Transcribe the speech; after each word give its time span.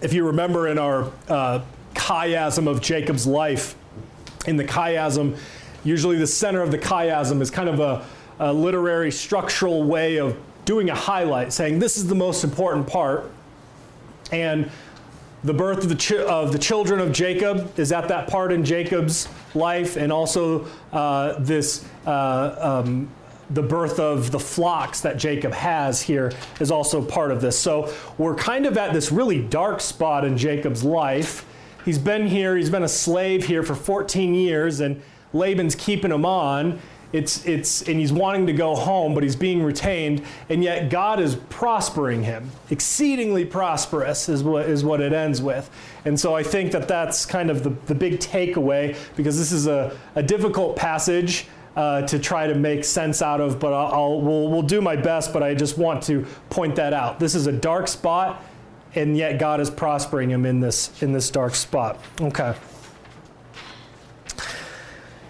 if 0.00 0.12
you 0.12 0.26
remember 0.26 0.68
in 0.68 0.78
our 0.78 1.10
uh, 1.28 1.60
chiasm 1.94 2.66
of 2.66 2.80
Jacob's 2.80 3.26
life, 3.26 3.76
in 4.46 4.56
the 4.56 4.64
chiasm, 4.64 5.36
usually 5.84 6.16
the 6.16 6.26
center 6.26 6.62
of 6.62 6.70
the 6.70 6.78
chiasm 6.78 7.40
is 7.40 7.50
kind 7.50 7.68
of 7.68 7.80
a, 7.80 8.04
a 8.38 8.52
literary 8.52 9.10
structural 9.10 9.84
way 9.84 10.18
of 10.18 10.36
doing 10.64 10.90
a 10.90 10.94
highlight, 10.94 11.52
saying 11.52 11.78
this 11.78 11.96
is 11.96 12.06
the 12.06 12.14
most 12.14 12.44
important 12.44 12.86
part. 12.86 13.30
And 14.32 14.70
the 15.42 15.54
birth 15.54 15.78
of 15.78 15.88
the, 15.88 15.96
chi- 15.96 16.22
of 16.22 16.52
the 16.52 16.58
children 16.58 17.00
of 17.00 17.12
Jacob 17.12 17.78
is 17.78 17.92
at 17.92 18.08
that 18.08 18.28
part 18.28 18.52
in 18.52 18.64
Jacob's 18.64 19.28
life, 19.54 19.96
and 19.96 20.12
also 20.12 20.66
uh, 20.92 21.38
this 21.38 21.84
uh, 22.06 22.82
um, 22.84 23.10
the 23.50 23.62
birth 23.62 23.98
of 23.98 24.30
the 24.30 24.38
flocks 24.38 25.00
that 25.00 25.16
Jacob 25.16 25.52
has 25.52 26.00
here 26.00 26.32
is 26.60 26.70
also 26.70 27.02
part 27.02 27.32
of 27.32 27.40
this. 27.40 27.58
So 27.58 27.92
we're 28.16 28.36
kind 28.36 28.64
of 28.64 28.78
at 28.78 28.92
this 28.92 29.10
really 29.10 29.42
dark 29.42 29.80
spot 29.80 30.24
in 30.24 30.38
Jacob's 30.38 30.84
life. 30.84 31.44
He's 31.84 31.98
been 31.98 32.26
here, 32.26 32.56
he's 32.56 32.70
been 32.70 32.84
a 32.84 32.88
slave 32.88 33.46
here 33.46 33.62
for 33.62 33.74
14 33.74 34.34
years, 34.34 34.80
and 34.80 35.02
Laban's 35.32 35.74
keeping 35.74 36.12
him 36.12 36.24
on. 36.24 36.78
It's, 37.12 37.44
it's, 37.44 37.82
and 37.88 37.98
he's 37.98 38.12
wanting 38.12 38.46
to 38.46 38.52
go 38.52 38.76
home, 38.76 39.14
but 39.14 39.24
he's 39.24 39.34
being 39.34 39.64
retained, 39.64 40.22
and 40.48 40.62
yet 40.62 40.90
God 40.90 41.18
is 41.18 41.34
prospering 41.48 42.22
him. 42.22 42.52
Exceedingly 42.70 43.44
prosperous 43.44 44.28
is 44.28 44.44
what, 44.44 44.66
is 44.66 44.84
what 44.84 45.00
it 45.00 45.12
ends 45.12 45.42
with. 45.42 45.68
And 46.04 46.20
so 46.20 46.36
I 46.36 46.44
think 46.44 46.70
that 46.70 46.86
that's 46.86 47.26
kind 47.26 47.50
of 47.50 47.64
the, 47.64 47.70
the 47.86 47.96
big 47.96 48.20
takeaway, 48.20 48.96
because 49.16 49.36
this 49.36 49.50
is 49.50 49.66
a, 49.66 49.96
a 50.14 50.22
difficult 50.22 50.76
passage 50.76 51.48
uh, 51.76 52.02
to 52.02 52.18
try 52.18 52.46
to 52.46 52.54
make 52.54 52.84
sense 52.84 53.22
out 53.22 53.40
of, 53.40 53.60
but 53.60 53.72
I'll, 53.72 53.92
I'll 53.92 54.20
we'll, 54.20 54.48
we'll 54.48 54.62
do 54.62 54.80
my 54.80 54.96
best, 54.96 55.32
but 55.32 55.42
I 55.42 55.54
just 55.54 55.78
want 55.78 56.02
to 56.04 56.26
point 56.50 56.76
that 56.76 56.92
out. 56.92 57.20
This 57.20 57.34
is 57.34 57.46
a 57.46 57.52
dark 57.52 57.88
spot, 57.88 58.42
and 58.94 59.16
yet 59.16 59.38
God 59.38 59.60
is 59.60 59.70
prospering 59.70 60.30
him 60.30 60.44
in 60.44 60.60
this, 60.60 61.02
in 61.02 61.12
this 61.12 61.30
dark 61.30 61.54
spot. 61.54 61.98
Okay. 62.20 62.54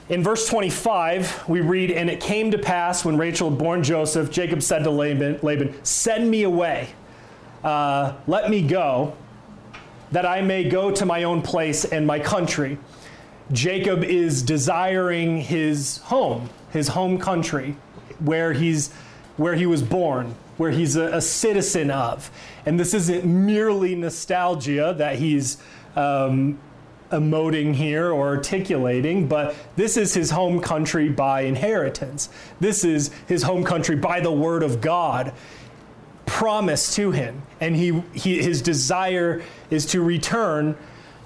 In 0.09 0.25
verse 0.25 0.49
25, 0.49 1.49
we 1.49 1.61
read, 1.61 1.93
And 1.93 2.11
it 2.11 2.21
came 2.21 2.51
to 2.51 2.59
pass 2.59 3.05
when 3.05 3.17
Rachel 3.17 3.49
had 3.49 3.59
born 3.59 3.85
Joseph, 3.85 4.29
Jacob 4.29 4.61
said 4.61 4.83
to 4.83 4.91
Laban, 4.91 5.39
Laban 5.43 5.73
Send 5.85 6.29
me 6.29 6.43
away, 6.43 6.89
uh, 7.63 8.15
let 8.27 8.51
me 8.51 8.61
go, 8.67 9.17
that 10.11 10.27
I 10.27 10.41
may 10.41 10.69
go 10.69 10.91
to 10.91 11.07
my 11.07 11.23
own 11.23 11.43
place 11.43 11.85
and 11.85 12.07
my 12.07 12.19
country. 12.19 12.77
Jacob 13.53 14.05
is 14.05 14.43
desiring 14.43 15.41
his 15.41 15.99
home, 15.99 16.51
his 16.71 16.89
home 16.89 17.19
country, 17.19 17.77
where 18.21 18.53
he's 18.53 18.93
where 19.37 19.55
he 19.55 19.65
was 19.65 19.83
born, 19.83 20.35
where 20.59 20.71
he's 20.71 20.97
a, 20.97 21.17
a 21.17 21.21
citizen 21.21 21.91
of. 21.91 22.31
And 22.67 22.79
this 22.79 22.93
isn't 22.93 23.25
merely 23.25 23.95
nostalgia 23.95 24.95
that 24.99 25.19
he's 25.19 25.57
um, 25.97 26.59
emoting 27.11 27.75
here 27.75 28.13
or 28.13 28.29
articulating, 28.29 29.27
but 29.27 29.55
this 29.77 29.97
is 29.97 30.13
his 30.13 30.31
home 30.31 30.61
country 30.61 31.09
by 31.09 31.43
inheritance. 31.43 32.29
This 32.61 32.85
is 32.85 33.11
his 33.27 33.43
home 33.43 33.65
country 33.65 33.97
by 33.97 34.21
the 34.21 34.31
word 34.31 34.63
of 34.63 34.83
God 34.83 35.33
promised 36.27 36.95
to 36.97 37.11
him. 37.11 37.43
And 37.61 37.75
he, 37.75 38.03
he, 38.13 38.43
his 38.43 38.61
desire 38.63 39.43
is 39.71 39.87
to 39.87 40.03
return 40.03 40.77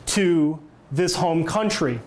to 0.06 0.60
this 0.90 1.16
home 1.16 1.44
country. 1.44 2.00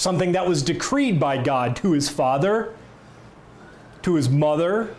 Something 0.00 0.32
that 0.32 0.48
was 0.48 0.62
decreed 0.62 1.20
by 1.20 1.36
God 1.36 1.76
to 1.76 1.92
his 1.92 2.08
father, 2.08 2.74
to 4.00 4.14
his 4.14 4.30
mother, 4.30 4.94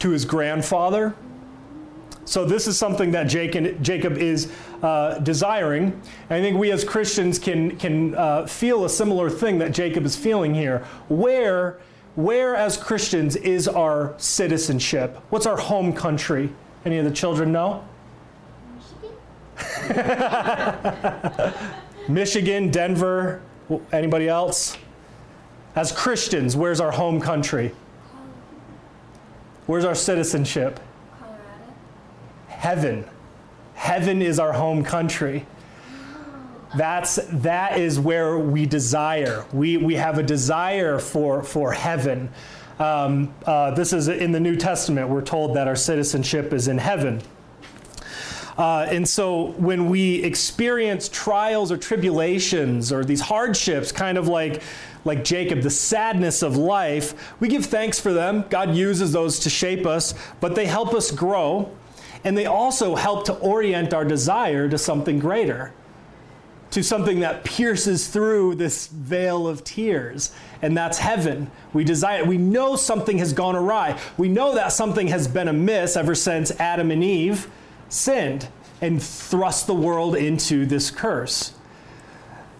to 0.00 0.10
his 0.10 0.26
grandfather. 0.26 1.14
So, 2.26 2.44
this 2.44 2.66
is 2.66 2.76
something 2.76 3.12
that 3.12 3.22
Jacob 3.22 4.18
is 4.18 4.52
uh, 4.82 5.18
desiring. 5.20 5.98
I 6.28 6.42
think 6.42 6.58
we 6.58 6.72
as 6.72 6.84
Christians 6.84 7.38
can, 7.38 7.78
can 7.78 8.14
uh, 8.14 8.44
feel 8.46 8.84
a 8.84 8.90
similar 8.90 9.30
thing 9.30 9.56
that 9.60 9.72
Jacob 9.72 10.04
is 10.04 10.14
feeling 10.14 10.54
here. 10.54 10.84
Where, 11.08 11.80
where, 12.16 12.54
as 12.54 12.76
Christians, 12.76 13.34
is 13.34 13.66
our 13.66 14.12
citizenship? 14.18 15.18
What's 15.30 15.46
our 15.46 15.56
home 15.56 15.94
country? 15.94 16.52
Any 16.84 16.98
of 16.98 17.06
the 17.06 17.10
children 17.10 17.50
know? 17.50 17.82
Michigan, 19.88 21.54
Michigan 22.08 22.70
Denver, 22.70 23.40
Anybody 23.92 24.28
else? 24.28 24.76
As 25.74 25.92
Christians, 25.92 26.56
where's 26.56 26.80
our 26.80 26.92
home 26.92 27.20
country? 27.20 27.74
Where's 29.66 29.84
our 29.84 29.94
citizenship? 29.94 30.80
Colorado. 31.18 31.42
Heaven. 32.48 33.08
Heaven 33.74 34.22
is 34.22 34.38
our 34.38 34.52
home 34.52 34.84
country. 34.84 35.46
That's 36.76 37.16
that 37.30 37.78
is 37.78 37.98
where 37.98 38.38
we 38.38 38.66
desire. 38.66 39.44
We 39.52 39.76
we 39.76 39.94
have 39.94 40.18
a 40.18 40.22
desire 40.22 40.98
for 40.98 41.42
for 41.42 41.72
heaven. 41.72 42.30
Um, 42.78 43.34
uh, 43.46 43.70
this 43.72 43.92
is 43.92 44.08
in 44.08 44.32
the 44.32 44.40
New 44.40 44.56
Testament. 44.56 45.08
We're 45.08 45.22
told 45.22 45.56
that 45.56 45.68
our 45.68 45.76
citizenship 45.76 46.52
is 46.52 46.68
in 46.68 46.78
heaven. 46.78 47.22
Uh, 48.58 48.86
and 48.90 49.06
so 49.06 49.52
when 49.58 49.90
we 49.90 50.22
experience 50.24 51.08
trials 51.10 51.70
or 51.70 51.76
tribulations 51.76 52.90
or 52.90 53.04
these 53.04 53.20
hardships, 53.20 53.92
kind 53.92 54.16
of 54.16 54.28
like, 54.28 54.62
like 55.04 55.24
Jacob, 55.24 55.60
the 55.60 55.70
sadness 55.70 56.42
of 56.42 56.56
life, 56.56 57.34
we 57.38 57.48
give 57.48 57.66
thanks 57.66 58.00
for 58.00 58.12
them. 58.12 58.44
God 58.48 58.74
uses 58.74 59.12
those 59.12 59.38
to 59.40 59.50
shape 59.50 59.86
us, 59.86 60.14
but 60.40 60.54
they 60.54 60.66
help 60.66 60.94
us 60.94 61.10
grow. 61.10 61.70
And 62.24 62.36
they 62.36 62.46
also 62.46 62.96
help 62.96 63.26
to 63.26 63.34
orient 63.34 63.92
our 63.92 64.04
desire 64.04 64.68
to 64.70 64.78
something 64.78 65.18
greater, 65.18 65.72
to 66.70 66.82
something 66.82 67.20
that 67.20 67.44
pierces 67.44 68.08
through 68.08 68.54
this 68.54 68.86
veil 68.88 69.46
of 69.46 69.64
tears. 69.64 70.32
And 70.62 70.76
that's 70.76 70.98
heaven. 70.98 71.50
We 71.74 71.84
desire, 71.84 72.24
we 72.24 72.38
know 72.38 72.74
something 72.74 73.18
has 73.18 73.34
gone 73.34 73.54
awry. 73.54 74.00
We 74.16 74.28
know 74.28 74.54
that 74.54 74.72
something 74.72 75.08
has 75.08 75.28
been 75.28 75.46
amiss 75.46 75.94
ever 75.94 76.14
since 76.14 76.50
Adam 76.52 76.90
and 76.90 77.04
Eve 77.04 77.48
sinned 77.88 78.48
and 78.80 79.02
thrust 79.02 79.66
the 79.66 79.74
world 79.74 80.16
into 80.16 80.66
this 80.66 80.90
curse. 80.90 81.54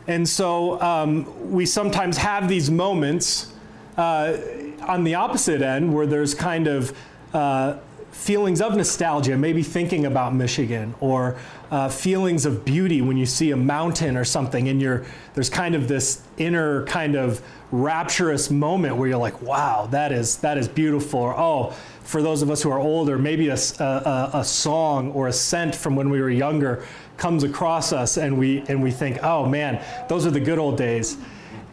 And 0.06 0.28
so 0.28 0.80
um, 0.80 1.52
we 1.52 1.66
sometimes 1.66 2.16
have 2.18 2.48
these 2.48 2.70
moments 2.70 3.52
uh, 3.96 4.36
on 4.82 5.04
the 5.04 5.14
opposite 5.16 5.62
end 5.62 5.92
where 5.92 6.06
there's 6.06 6.34
kind 6.34 6.68
of 6.68 6.96
uh, 7.34 7.76
feelings 8.16 8.60
of 8.60 8.74
nostalgia, 8.74 9.36
maybe 9.36 9.62
thinking 9.62 10.06
about 10.06 10.34
Michigan, 10.34 10.94
or 11.00 11.36
uh, 11.70 11.88
feelings 11.88 12.46
of 12.46 12.64
beauty 12.64 13.02
when 13.02 13.16
you 13.16 13.26
see 13.26 13.50
a 13.50 13.56
mountain 13.56 14.16
or 14.16 14.24
something, 14.24 14.68
and 14.68 14.80
you're, 14.80 15.04
there's 15.34 15.50
kind 15.50 15.74
of 15.74 15.86
this 15.86 16.22
inner 16.38 16.84
kind 16.86 17.14
of 17.14 17.42
rapturous 17.70 18.50
moment 18.50 18.96
where 18.96 19.08
you're 19.08 19.18
like, 19.18 19.40
wow, 19.42 19.86
that 19.90 20.12
is, 20.12 20.38
that 20.38 20.56
is 20.56 20.66
beautiful, 20.66 21.20
or 21.20 21.38
oh, 21.38 21.70
for 22.02 22.22
those 22.22 22.40
of 22.40 22.50
us 22.50 22.62
who 22.62 22.70
are 22.70 22.78
older, 22.78 23.18
maybe 23.18 23.48
a, 23.48 23.58
a, 23.78 24.30
a, 24.34 24.44
song 24.44 25.12
or 25.12 25.28
a 25.28 25.32
scent 25.32 25.74
from 25.74 25.94
when 25.94 26.08
we 26.08 26.20
were 26.20 26.30
younger 26.30 26.84
comes 27.18 27.44
across 27.44 27.92
us 27.92 28.16
and 28.16 28.38
we, 28.38 28.60
and 28.68 28.82
we 28.82 28.90
think, 28.90 29.22
oh 29.22 29.46
man, 29.46 29.82
those 30.08 30.24
are 30.24 30.30
the 30.30 30.40
good 30.40 30.58
old 30.58 30.78
days. 30.78 31.18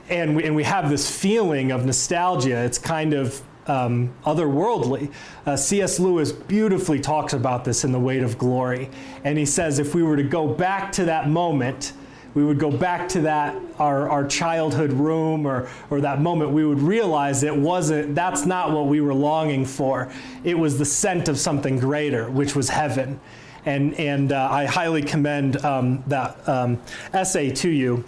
And 0.09 0.35
we, 0.35 0.43
and 0.43 0.55
we 0.55 0.63
have 0.63 0.89
this 0.89 1.09
feeling 1.09 1.71
of 1.71 1.85
nostalgia. 1.85 2.57
It's 2.63 2.77
kind 2.77 3.13
of 3.13 3.41
um, 3.67 4.13
otherworldly. 4.25 5.11
Uh, 5.45 5.55
C.S. 5.55 5.99
Lewis 5.99 6.31
beautifully 6.31 6.99
talks 6.99 7.33
about 7.33 7.65
this 7.65 7.83
in 7.83 7.91
The 7.91 7.99
Weight 7.99 8.23
of 8.23 8.37
Glory. 8.37 8.89
And 9.23 9.37
he 9.37 9.45
says 9.45 9.79
if 9.79 9.95
we 9.95 10.03
were 10.03 10.17
to 10.17 10.23
go 10.23 10.47
back 10.47 10.91
to 10.93 11.05
that 11.05 11.29
moment, 11.29 11.93
we 12.33 12.43
would 12.43 12.59
go 12.59 12.71
back 12.71 13.07
to 13.09 13.21
that 13.21 13.55
our, 13.77 14.09
our 14.09 14.25
childhood 14.25 14.91
room 14.91 15.45
or, 15.45 15.69
or 15.89 16.01
that 16.01 16.19
moment 16.19 16.51
we 16.51 16.65
would 16.65 16.79
realize 16.79 17.43
it 17.43 17.55
wasn't 17.55 18.15
that's 18.15 18.45
not 18.45 18.71
what 18.71 18.87
we 18.87 19.01
were 19.01 19.13
longing 19.13 19.65
for 19.65 20.11
it 20.43 20.57
was 20.57 20.77
the 20.77 20.85
scent 20.85 21.27
of 21.27 21.37
something 21.37 21.77
greater 21.77 22.29
which 22.29 22.55
was 22.55 22.69
heaven 22.69 23.19
and, 23.65 23.93
and 23.95 24.31
uh, 24.31 24.49
i 24.51 24.65
highly 24.65 25.01
commend 25.01 25.63
um, 25.63 26.03
that 26.07 26.47
um, 26.49 26.81
essay 27.13 27.51
to 27.51 27.69
you 27.69 28.03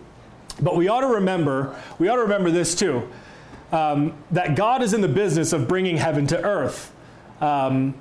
but 0.61 0.75
we 0.75 0.87
ought 0.87 1.01
to 1.01 1.07
remember 1.07 1.79
we 1.99 2.07
ought 2.07 2.15
to 2.15 2.23
remember 2.23 2.49
this 2.49 2.73
too 2.73 3.07
um, 3.71 4.13
that 4.31 4.55
god 4.55 4.81
is 4.81 4.93
in 4.93 5.01
the 5.01 5.07
business 5.07 5.53
of 5.53 5.67
bringing 5.67 5.97
heaven 5.97 6.27
to 6.27 6.41
earth 6.43 6.91
um, 7.41 7.93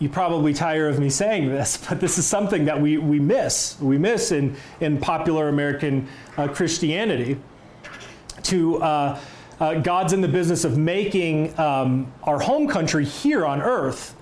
you 0.00 0.08
probably 0.08 0.54
tire 0.54 0.88
of 0.88 0.98
me 0.98 1.10
saying 1.10 1.50
this, 1.50 1.76
but 1.88 2.00
this 2.00 2.18
is 2.18 2.26
something 2.26 2.64
that 2.64 2.80
we, 2.80 2.98
we 2.98 3.20
miss. 3.20 3.78
We 3.80 3.98
miss 3.98 4.32
in, 4.32 4.56
in 4.80 4.98
popular 4.98 5.48
American 5.48 6.08
uh, 6.36 6.48
Christianity. 6.48 7.38
To 8.44 8.82
uh, 8.82 9.20
uh, 9.60 9.74
God's 9.74 10.14
in 10.14 10.22
the 10.22 10.28
business 10.28 10.64
of 10.64 10.78
making 10.78 11.56
um, 11.58 12.10
our 12.22 12.40
home 12.40 12.66
country 12.66 13.04
here 13.04 13.44
on 13.44 13.60
earth. 13.60 14.16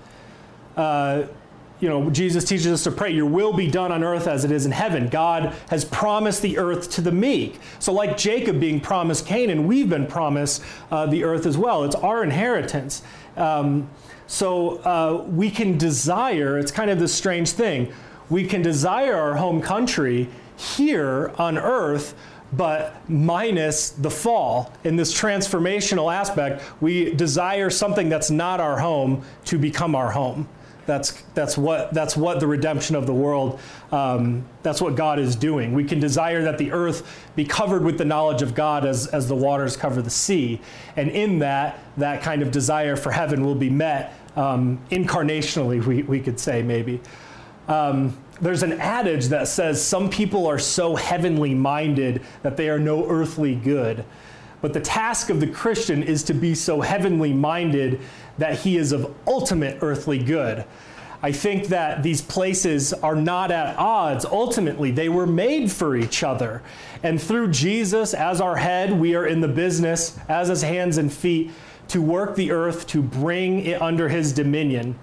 You 1.79 1.87
know, 1.87 2.09
Jesus 2.09 2.43
teaches 2.43 2.67
us 2.67 2.83
to 2.83 2.91
pray, 2.91 3.11
Your 3.11 3.25
will 3.25 3.53
be 3.53 3.69
done 3.69 3.91
on 3.91 4.03
earth 4.03 4.27
as 4.27 4.43
it 4.43 4.51
is 4.51 4.65
in 4.65 4.71
heaven. 4.71 5.07
God 5.07 5.55
has 5.69 5.85
promised 5.85 6.41
the 6.41 6.57
earth 6.57 6.91
to 6.91 7.01
the 7.01 7.11
meek. 7.11 7.59
So, 7.79 7.93
like 7.93 8.17
Jacob 8.17 8.59
being 8.59 8.81
promised 8.81 9.25
Canaan, 9.25 9.65
we've 9.65 9.89
been 9.89 10.05
promised 10.05 10.61
uh, 10.91 11.05
the 11.05 11.23
earth 11.23 11.45
as 11.45 11.57
well. 11.57 11.85
It's 11.85 11.95
our 11.95 12.23
inheritance. 12.23 13.01
Um, 13.37 13.89
so 14.29 14.77
uh, 14.79 15.23
we 15.27 15.49
can 15.49 15.77
desire, 15.79 16.59
it's 16.59 16.71
kind 16.71 16.91
of 16.91 16.99
this 16.99 17.13
strange 17.13 17.49
thing. 17.49 17.91
we 18.29 18.45
can 18.45 18.61
desire 18.61 19.15
our 19.15 19.35
home 19.35 19.59
country 19.59 20.29
here 20.55 21.31
on 21.39 21.57
earth, 21.57 22.13
but 22.53 22.95
minus 23.09 23.89
the 23.89 24.11
fall. 24.11 24.71
In 24.83 24.95
this 24.97 25.19
transformational 25.19 26.13
aspect, 26.13 26.61
we 26.79 27.11
desire 27.15 27.71
something 27.71 28.07
that's 28.07 28.29
not 28.29 28.59
our 28.59 28.79
home 28.79 29.23
to 29.45 29.57
become 29.57 29.95
our 29.95 30.11
home. 30.11 30.47
That's, 30.89 31.11
that's, 31.35 31.55
what, 31.55 31.93
that's 31.93 32.17
what 32.17 32.39
the 32.39 32.47
redemption 32.47 32.95
of 32.95 33.05
the 33.05 33.13
world, 33.13 33.59
um, 33.91 34.43
that's 34.63 34.81
what 34.81 34.95
God 34.95 35.19
is 35.19 35.35
doing. 35.35 35.75
We 35.75 35.83
can 35.83 35.99
desire 35.99 36.41
that 36.41 36.57
the 36.57 36.71
earth 36.71 37.07
be 37.35 37.45
covered 37.45 37.83
with 37.83 37.99
the 37.99 38.05
knowledge 38.05 38.41
of 38.41 38.55
God 38.55 38.87
as, 38.87 39.05
as 39.05 39.27
the 39.27 39.35
waters 39.35 39.77
cover 39.77 40.01
the 40.01 40.09
sea. 40.09 40.59
And 40.95 41.11
in 41.11 41.37
that, 41.39 41.77
that 41.97 42.23
kind 42.23 42.41
of 42.41 42.49
desire 42.49 42.95
for 42.95 43.11
heaven 43.11 43.45
will 43.45 43.53
be 43.53 43.69
met 43.69 44.15
um, 44.35 44.79
incarnationally, 44.89 45.85
we, 45.85 46.01
we 46.01 46.19
could 46.19 46.39
say 46.39 46.63
maybe. 46.63 46.99
Um, 47.67 48.17
there's 48.41 48.63
an 48.63 48.73
adage 48.73 49.25
that 49.27 49.47
says 49.47 49.79
some 49.85 50.09
people 50.09 50.47
are 50.47 50.57
so 50.57 50.95
heavenly 50.95 51.53
minded 51.53 52.23
that 52.41 52.57
they 52.57 52.67
are 52.67 52.79
no 52.79 53.07
earthly 53.07 53.53
good. 53.53 54.03
But 54.61 54.73
the 54.73 54.81
task 54.81 55.29
of 55.29 55.39
the 55.39 55.47
Christian 55.47 56.03
is 56.03 56.23
to 56.23 56.33
be 56.33 56.53
so 56.53 56.81
heavenly 56.81 57.33
minded 57.33 58.01
that 58.37 58.59
he 58.59 58.77
is 58.77 58.91
of 58.91 59.13
ultimate 59.25 59.79
earthly 59.81 60.19
good. 60.19 60.65
I 61.21 61.33
think 61.33 61.67
that 61.67 62.01
these 62.01 62.21
places 62.21 62.93
are 62.93 63.15
not 63.15 63.51
at 63.51 63.77
odds. 63.77 64.23
Ultimately, 64.25 64.91
they 64.91 65.09
were 65.09 65.27
made 65.27 65.69
for 65.69 65.95
each 65.95 66.23
other. 66.23 66.61
And 67.03 67.21
through 67.21 67.51
Jesus 67.51 68.13
as 68.13 68.39
our 68.39 68.55
head, 68.55 68.97
we 68.97 69.15
are 69.15 69.25
in 69.25 69.41
the 69.41 69.47
business, 69.47 70.17
as 70.29 70.47
his 70.47 70.61
hands 70.61 70.97
and 70.97 71.11
feet, 71.11 71.51
to 71.89 72.01
work 72.01 72.35
the 72.35 72.51
earth, 72.51 72.87
to 72.87 73.01
bring 73.01 73.65
it 73.65 73.81
under 73.81 74.07
his 74.07 74.31
dominion. 74.31 74.97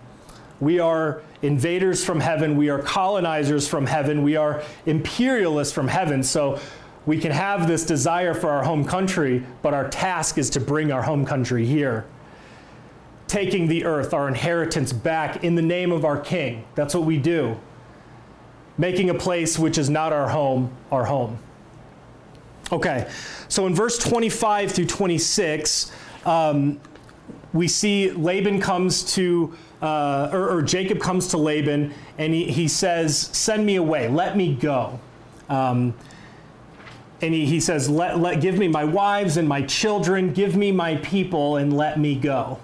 We 0.58 0.80
are 0.80 1.20
invaders 1.42 2.02
from 2.02 2.20
heaven. 2.20 2.56
We 2.56 2.70
are 2.70 2.78
colonizers 2.78 3.68
from 3.68 3.84
heaven. 3.84 4.22
We 4.22 4.36
are 4.36 4.62
imperialists 4.86 5.74
from 5.74 5.88
heaven. 5.88 6.22
So 6.22 6.60
we 7.06 7.18
can 7.18 7.30
have 7.30 7.68
this 7.68 7.86
desire 7.86 8.34
for 8.34 8.50
our 8.50 8.64
home 8.64 8.84
country, 8.84 9.44
but 9.62 9.72
our 9.72 9.88
task 9.88 10.38
is 10.38 10.50
to 10.50 10.60
bring 10.60 10.90
our 10.90 11.02
home 11.02 11.24
country 11.24 11.64
here. 11.64 12.04
Taking 13.28 13.68
the 13.68 13.84
earth, 13.84 14.12
our 14.12 14.26
inheritance, 14.26 14.92
back 14.92 15.44
in 15.44 15.54
the 15.54 15.62
name 15.62 15.92
of 15.92 16.04
our 16.04 16.18
King. 16.18 16.64
That's 16.74 16.94
what 16.94 17.04
we 17.04 17.16
do. 17.16 17.58
Making 18.76 19.10
a 19.10 19.14
place 19.14 19.58
which 19.58 19.78
is 19.78 19.88
not 19.88 20.12
our 20.12 20.28
home, 20.28 20.70
our 20.90 21.04
home. 21.04 21.38
Okay, 22.72 23.08
so 23.48 23.66
in 23.68 23.74
verse 23.74 23.96
25 23.98 24.72
through 24.72 24.86
26, 24.86 25.92
um, 26.24 26.80
we 27.52 27.68
see 27.68 28.10
Laban 28.10 28.60
comes 28.60 29.14
to, 29.14 29.56
uh, 29.80 30.30
or, 30.32 30.50
or, 30.50 30.62
Jacob 30.62 30.98
comes 30.98 31.28
to 31.28 31.36
Laban, 31.36 31.94
and 32.18 32.34
he, 32.34 32.50
he 32.50 32.66
says, 32.66 33.16
Send 33.16 33.64
me 33.64 33.76
away, 33.76 34.08
let 34.08 34.36
me 34.36 34.52
go. 34.52 34.98
Um, 35.48 35.94
and 37.20 37.32
he, 37.32 37.46
he 37.46 37.60
says, 37.60 37.88
let, 37.88 38.18
let, 38.18 38.40
Give 38.40 38.58
me 38.58 38.68
my 38.68 38.84
wives 38.84 39.36
and 39.36 39.48
my 39.48 39.62
children, 39.62 40.32
give 40.32 40.56
me 40.56 40.72
my 40.72 40.96
people, 40.96 41.56
and 41.56 41.76
let 41.76 41.98
me 41.98 42.14
go. 42.14 42.58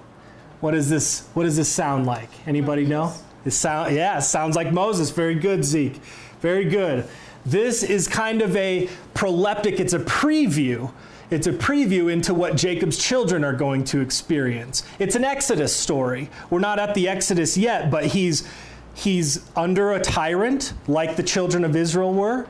What, 0.60 0.75
is 0.75 0.88
this, 0.88 1.28
what 1.34 1.44
does 1.44 1.56
this 1.56 1.69
sound 1.69 2.06
like? 2.06 2.28
Anybody 2.46 2.84
know? 2.87 3.12
It 3.44 3.50
sound, 3.52 3.94
yeah, 3.94 4.19
it 4.19 4.22
sounds 4.22 4.54
like 4.54 4.72
Moses. 4.72 5.10
Very 5.10 5.34
good, 5.34 5.64
Zeke. 5.64 5.96
Very 6.40 6.64
good. 6.64 7.08
This 7.44 7.82
is 7.82 8.06
kind 8.06 8.40
of 8.40 8.56
a 8.56 8.88
proleptic, 9.14 9.81
it's 9.81 9.94
a 9.94 9.99
preview 9.99 10.93
it's 11.32 11.46
a 11.46 11.52
preview 11.52 12.12
into 12.12 12.34
what 12.34 12.58
Jacob's 12.58 12.99
children 12.99 13.43
are 13.43 13.54
going 13.54 13.84
to 13.84 14.00
experience. 14.00 14.84
It's 14.99 15.16
an 15.16 15.25
Exodus 15.25 15.75
story. 15.75 16.28
We're 16.50 16.58
not 16.58 16.78
at 16.78 16.94
the 16.94 17.08
Exodus 17.08 17.56
yet, 17.56 17.90
but 17.90 18.04
he's 18.04 18.46
he's 18.94 19.43
under 19.56 19.93
a 19.93 20.00
tyrant 20.00 20.75
like 20.87 21.16
the 21.16 21.22
children 21.22 21.64
of 21.64 21.75
Israel 21.75 22.12
were, 22.12 22.46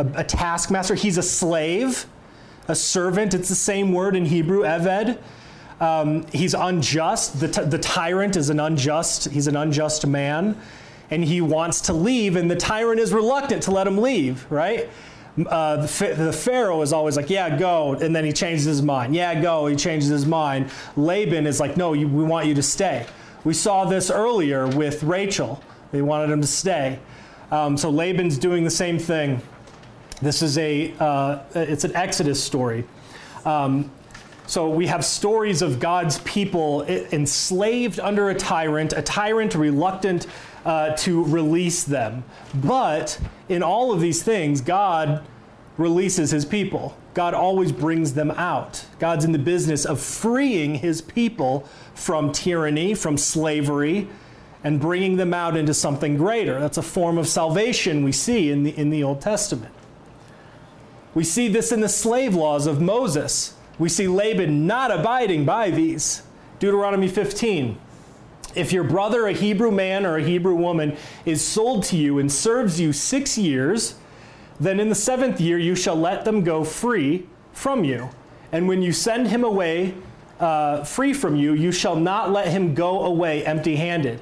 a, 0.00 0.20
a 0.20 0.24
taskmaster. 0.24 0.94
He's 0.94 1.18
a 1.18 1.22
slave, 1.22 2.06
a 2.68 2.74
servant. 2.74 3.34
It's 3.34 3.48
the 3.48 3.54
same 3.54 3.92
word 3.92 4.16
in 4.16 4.26
Hebrew, 4.26 4.62
eved. 4.62 5.18
Um, 5.80 6.26
he's 6.28 6.54
unjust. 6.54 7.40
The, 7.40 7.48
t- 7.48 7.64
the 7.64 7.78
tyrant 7.78 8.36
is 8.36 8.50
an 8.50 8.60
unjust. 8.60 9.30
He's 9.30 9.46
an 9.46 9.56
unjust 9.56 10.06
man, 10.06 10.60
and 11.10 11.24
he 11.24 11.40
wants 11.40 11.80
to 11.82 11.92
leave, 11.92 12.36
and 12.36 12.50
the 12.50 12.56
tyrant 12.56 13.00
is 13.00 13.12
reluctant 13.12 13.62
to 13.64 13.70
let 13.70 13.86
him 13.86 13.98
leave. 13.98 14.46
Right? 14.50 14.88
uh, 15.46 15.76
the, 15.76 16.14
the, 16.16 16.32
Pharaoh 16.32 16.82
is 16.82 16.92
always 16.92 17.16
like, 17.16 17.30
yeah, 17.30 17.56
go. 17.56 17.94
And 17.94 18.14
then 18.14 18.24
he 18.24 18.32
changes 18.32 18.64
his 18.64 18.82
mind. 18.82 19.14
Yeah, 19.14 19.40
go. 19.40 19.66
He 19.66 19.76
changes 19.76 20.08
his 20.08 20.26
mind. 20.26 20.70
Laban 20.96 21.46
is 21.46 21.60
like, 21.60 21.76
no, 21.76 21.92
you, 21.92 22.08
we 22.08 22.24
want 22.24 22.46
you 22.46 22.54
to 22.54 22.62
stay. 22.62 23.06
We 23.44 23.54
saw 23.54 23.84
this 23.84 24.10
earlier 24.10 24.66
with 24.66 25.02
Rachel. 25.02 25.62
They 25.92 26.02
wanted 26.02 26.30
him 26.30 26.40
to 26.40 26.46
stay. 26.46 26.98
Um, 27.50 27.76
so 27.76 27.90
Laban's 27.90 28.38
doing 28.38 28.64
the 28.64 28.70
same 28.70 28.98
thing. 28.98 29.40
This 30.22 30.42
is 30.42 30.58
a, 30.58 30.92
uh, 30.98 31.42
it's 31.54 31.84
an 31.84 31.96
Exodus 31.96 32.42
story. 32.42 32.84
Um, 33.44 33.90
so 34.46 34.68
we 34.68 34.86
have 34.88 35.04
stories 35.04 35.62
of 35.62 35.78
God's 35.78 36.18
people 36.20 36.82
enslaved 36.82 38.00
under 38.00 38.30
a 38.30 38.34
tyrant, 38.34 38.92
a 38.92 39.00
tyrant 39.00 39.54
reluctant 39.54 40.26
uh, 40.64 40.90
to 40.96 41.24
release 41.24 41.84
them. 41.84 42.24
But 42.54 43.18
in 43.48 43.62
all 43.62 43.92
of 43.92 44.00
these 44.00 44.22
things, 44.22 44.60
God 44.60 45.24
releases 45.78 46.32
his 46.32 46.44
people. 46.44 46.96
God 47.14 47.32
always 47.32 47.72
brings 47.72 48.12
them 48.12 48.30
out. 48.32 48.84
God's 48.98 49.24
in 49.24 49.32
the 49.32 49.38
business 49.38 49.86
of 49.86 50.00
freeing 50.00 50.74
his 50.74 51.00
people 51.00 51.66
from 51.94 52.30
tyranny, 52.32 52.94
from 52.94 53.16
slavery, 53.16 54.08
and 54.62 54.78
bringing 54.78 55.16
them 55.16 55.32
out 55.32 55.56
into 55.56 55.72
something 55.72 56.16
greater. 56.16 56.60
That's 56.60 56.76
a 56.76 56.82
form 56.82 57.16
of 57.16 57.26
salvation 57.26 58.04
we 58.04 58.12
see 58.12 58.50
in 58.50 58.64
the, 58.64 58.76
in 58.76 58.90
the 58.90 59.02
Old 59.02 59.22
Testament. 59.22 59.72
We 61.14 61.24
see 61.24 61.48
this 61.48 61.72
in 61.72 61.80
the 61.80 61.88
slave 61.88 62.34
laws 62.34 62.66
of 62.66 62.80
Moses. 62.80 63.54
We 63.78 63.88
see 63.88 64.06
Laban 64.06 64.66
not 64.66 64.90
abiding 64.90 65.44
by 65.44 65.70
these. 65.70 66.22
Deuteronomy 66.58 67.08
15. 67.08 67.78
If 68.54 68.72
your 68.72 68.84
brother, 68.84 69.26
a 69.26 69.32
Hebrew 69.32 69.70
man 69.70 70.04
or 70.04 70.16
a 70.16 70.22
Hebrew 70.22 70.54
woman, 70.54 70.96
is 71.24 71.44
sold 71.44 71.84
to 71.84 71.96
you 71.96 72.18
and 72.18 72.30
serves 72.30 72.80
you 72.80 72.92
six 72.92 73.38
years, 73.38 73.94
then 74.58 74.78
in 74.78 74.88
the 74.88 74.94
seventh 74.94 75.40
year 75.40 75.58
you 75.58 75.74
shall 75.74 75.96
let 75.96 76.24
them 76.24 76.44
go 76.44 76.64
free 76.64 77.26
from 77.52 77.84
you. 77.84 78.10
And 78.52 78.68
when 78.68 78.82
you 78.82 78.92
send 78.92 79.28
him 79.28 79.44
away 79.44 79.94
uh, 80.40 80.84
free 80.84 81.12
from 81.12 81.36
you, 81.36 81.54
you 81.54 81.72
shall 81.72 81.96
not 81.96 82.30
let 82.30 82.48
him 82.48 82.74
go 82.74 83.04
away 83.04 83.44
empty 83.44 83.76
handed. 83.76 84.20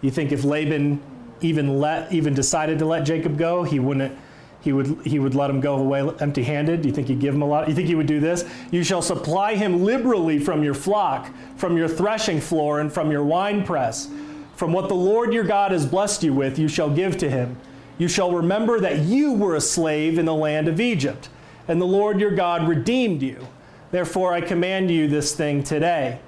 You 0.00 0.10
think 0.10 0.32
if 0.32 0.44
Laban 0.44 1.00
even 1.40 1.78
let 1.78 2.12
even 2.12 2.34
decided 2.34 2.78
to 2.80 2.84
let 2.86 3.04
Jacob 3.04 3.38
go, 3.38 3.62
he 3.62 3.78
wouldn't 3.78 4.16
he 4.60 4.72
would 4.72 5.06
he 5.06 5.18
would 5.18 5.34
let 5.34 5.50
him 5.50 5.60
go 5.60 5.76
away 5.76 6.08
empty 6.20 6.42
handed? 6.42 6.82
Do 6.82 6.88
you 6.88 6.94
think 6.94 7.08
he'd 7.08 7.20
give 7.20 7.34
him 7.34 7.42
a 7.42 7.46
lot? 7.46 7.68
You 7.68 7.74
think 7.74 7.88
he 7.88 7.94
would 7.94 8.06
do 8.06 8.20
this? 8.20 8.44
You 8.70 8.82
shall 8.82 9.02
supply 9.02 9.54
him 9.54 9.84
liberally 9.84 10.38
from 10.38 10.64
your 10.64 10.74
flock, 10.74 11.30
from 11.56 11.76
your 11.76 11.88
threshing 11.88 12.40
floor, 12.40 12.80
and 12.80 12.92
from 12.92 13.10
your 13.10 13.24
winepress. 13.24 14.08
From 14.56 14.72
what 14.72 14.88
the 14.88 14.94
Lord 14.94 15.32
your 15.32 15.44
God 15.44 15.70
has 15.70 15.86
blessed 15.86 16.24
you 16.24 16.34
with, 16.34 16.58
you 16.58 16.66
shall 16.66 16.90
give 16.90 17.16
to 17.18 17.30
him. 17.30 17.56
You 17.96 18.08
shall 18.08 18.32
remember 18.32 18.80
that 18.80 19.00
you 19.00 19.32
were 19.32 19.54
a 19.54 19.60
slave 19.60 20.18
in 20.18 20.24
the 20.24 20.34
land 20.34 20.66
of 20.66 20.80
Egypt, 20.80 21.28
and 21.68 21.80
the 21.80 21.86
Lord 21.86 22.20
your 22.20 22.32
God 22.32 22.68
redeemed 22.68 23.22
you. 23.22 23.46
Therefore, 23.92 24.32
I 24.32 24.40
command 24.40 24.90
you 24.90 25.06
this 25.06 25.34
thing 25.34 25.62
today. 25.62 26.18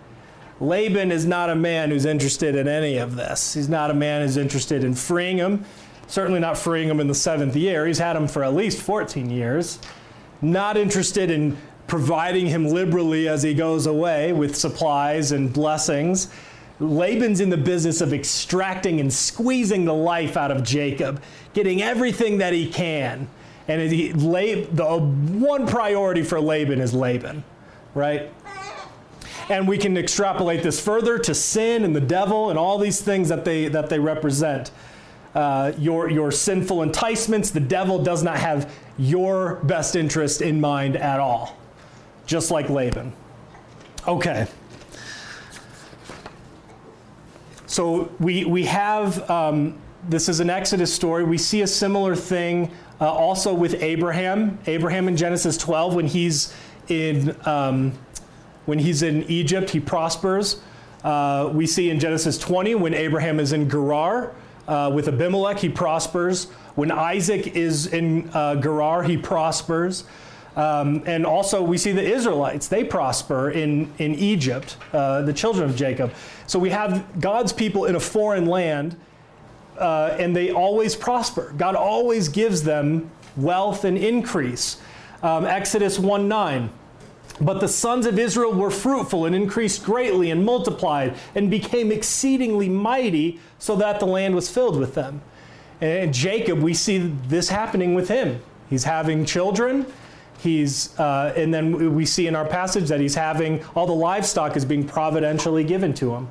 Laban 0.61 1.11
is 1.11 1.27
not 1.27 1.51
a 1.51 1.57
man 1.57 1.91
who's 1.91 2.05
interested 2.05 2.55
in 2.55 2.69
any 2.69 2.99
of 2.99 3.17
this. 3.17 3.55
He's 3.55 3.69
not 3.69 3.91
a 3.91 3.95
man 3.95 4.23
who's 4.23 4.37
interested 4.37 4.85
in 4.85 4.95
freeing 4.95 5.39
him 5.39 5.65
certainly 6.11 6.41
not 6.41 6.59
freeing 6.59 6.89
him 6.89 7.01
in 7.01 7.07
the 7.07 7.15
seventh 7.15 7.55
year. 7.57 7.87
He's 7.87 7.99
had 7.99 8.17
him 8.17 8.27
for 8.27 8.43
at 8.43 8.53
least 8.53 8.83
14 8.83 9.31
years. 9.31 9.79
Not 10.43 10.77
interested 10.77 11.31
in 11.31 11.57
providing 11.87 12.47
him 12.47 12.67
liberally 12.67 13.29
as 13.29 13.43
he 13.43 13.55
goes 13.55 13.87
away 13.87 14.33
with 14.33 14.57
supplies 14.57 15.33
and 15.33 15.53
blessings. 15.53 16.29
Laban's 16.81 17.41
in 17.41 17.51
the 17.51 17.57
business 17.57 18.01
of 18.01 18.13
extracting 18.13 19.01
and 19.01 19.13
squeezing 19.13 19.85
the 19.85 19.95
life 19.95 20.37
out 20.37 20.51
of 20.51 20.65
Jacob, 20.65 21.23
getting 21.53 21.81
everything 21.83 22.39
that 22.39 22.53
he 22.53 22.69
can. 22.69 23.29
And 23.69 23.93
he, 23.93 24.11
the 24.11 24.99
one 24.99 25.67
priority 25.67 26.23
for 26.23 26.41
Laban 26.41 26.81
is 26.81 26.93
Laban, 26.93 27.45
right? 27.95 28.33
And 29.49 29.69
we 29.69 29.79
can 29.79 29.97
extrapolate 29.97 30.63
this 30.63 30.81
further 30.81 31.19
to 31.19 31.35
sin 31.35 31.85
and 31.85 31.95
the 31.95 32.01
devil 32.01 32.51
and 32.51 32.59
all 32.59 32.79
these 32.79 33.01
things 33.01 33.29
that 33.29 33.45
they, 33.45 33.69
that 33.69 33.91
they 33.91 33.99
represent 33.99 34.73
uh, 35.35 35.73
your, 35.79 36.11
your 36.11 36.31
sinful 36.31 36.83
enticements. 36.83 37.51
The 37.51 37.61
devil 37.61 38.03
does 38.03 38.23
not 38.23 38.37
have 38.37 38.73
your 38.99 39.57
best 39.63 39.97
interest 39.97 40.43
in 40.43 40.61
mind 40.61 40.97
at 40.97 41.21
all, 41.21 41.57
just 42.27 42.51
like 42.51 42.69
Laban. 42.69 43.13
Okay. 44.07 44.47
So 47.67 48.11
we, 48.19 48.45
we 48.45 48.65
have, 48.65 49.31
um, 49.31 49.79
this 50.09 50.29
is 50.29 50.41
an 50.41 50.51
Exodus 50.51 50.93
story. 50.93 51.23
We 51.23 51.39
see 51.39 51.63
a 51.63 51.67
similar 51.67 52.17
thing 52.17 52.73
uh, 53.01 53.11
also 53.11 53.55
with 53.55 53.81
Abraham. 53.83 54.59
Abraham 54.67 55.07
in 55.07 55.17
Genesis 55.17 55.57
12, 55.57 55.95
when 55.95 56.07
he's 56.07 56.53
in, 56.89 57.37
um, 57.47 57.93
when 58.67 58.79
he's 58.81 59.03
in 59.03 59.23
Egypt, 59.25 59.71
he 59.71 59.79
prospers. 59.79 60.61
Uh, 61.05 61.51
we 61.55 61.67
see 61.67 61.91
in 61.91 62.01
Genesis 62.01 62.37
20 62.39 62.75
when 62.75 62.93
Abraham 62.93 63.41
is 63.41 63.53
in 63.53 63.69
Gerar, 63.71 64.35
uh, 64.71 64.89
with 64.89 65.09
Abimelech, 65.09 65.59
he 65.59 65.69
prospers. 65.69 66.45
When 66.77 66.93
Isaac 66.93 67.57
is 67.57 67.89
in 67.89 68.31
uh, 68.33 68.55
Gerar, 68.55 69.03
he 69.03 69.17
prospers. 69.17 70.05
Um, 70.57 71.03
and 71.07 71.27
also, 71.27 71.63
we 71.63 71.77
see 71.77 71.93
the 71.93 72.03
Israelites, 72.03 72.69
they 72.69 72.85
prosper 72.85 73.51
in, 73.51 73.93
in 73.99 74.15
Egypt, 74.15 74.77
uh, 74.93 75.23
the 75.23 75.33
children 75.33 75.69
of 75.69 75.77
Jacob. 75.77 76.13
So 76.47 76.59
we 76.59 76.71
have 76.71 77.21
God's 77.21 77.53
people 77.53 77.87
in 77.87 77.97
a 77.97 78.01
foreign 78.01 78.47
land, 78.47 78.97
uh, 79.77 80.17
and 80.19 80.35
they 80.35 80.53
always 80.53 80.95
prosper. 80.95 81.53
God 81.57 81.75
always 81.75 82.29
gives 82.29 82.63
them 82.63 83.11
wealth 83.37 83.85
and 83.85 83.99
increase. 83.99 84.81
Um, 85.23 85.45
Exodus 85.45 85.99
1 85.99 86.29
9. 86.29 86.71
But 87.41 87.61
the 87.61 87.69
sons 87.69 88.05
of 88.05 88.19
Israel 88.19 88.53
were 88.53 88.71
fruitful 88.71 89.25
and 89.25 89.35
increased 89.35 89.85
greatly 89.85 90.31
and 90.31 90.45
multiplied 90.45 91.15
and 91.35 91.51
became 91.51 91.91
exceedingly 91.91 92.69
mighty, 92.69 93.41
so 93.59 93.77
that 93.77 93.99
the 93.99 94.07
land 94.07 94.35
was 94.35 94.51
filled 94.51 94.79
with 94.79 94.95
them. 94.95 95.23
And 95.81 96.13
Jacob, 96.13 96.61
we 96.61 96.75
see 96.75 96.99
this 96.99 97.49
happening 97.49 97.95
with 97.95 98.09
him. 98.09 98.43
He's 98.69 98.85
having 98.85 99.25
children. 99.25 99.87
He's, 100.39 100.99
uh, 100.99 101.33
and 101.37 101.53
then 101.53 101.95
we 101.95 102.07
see 102.07 102.27
in 102.27 102.37
our 102.37 102.47
passage 102.47 102.89
that 102.89 103.01
he's 103.01 103.15
having 103.15 103.65
all 103.75 103.87
the 103.87 103.93
livestock 103.93 104.57
is 104.57 104.65
being 104.65 104.87
providentially 104.87 105.65
given 105.65 105.93
to 105.95 106.15
him. 106.15 106.29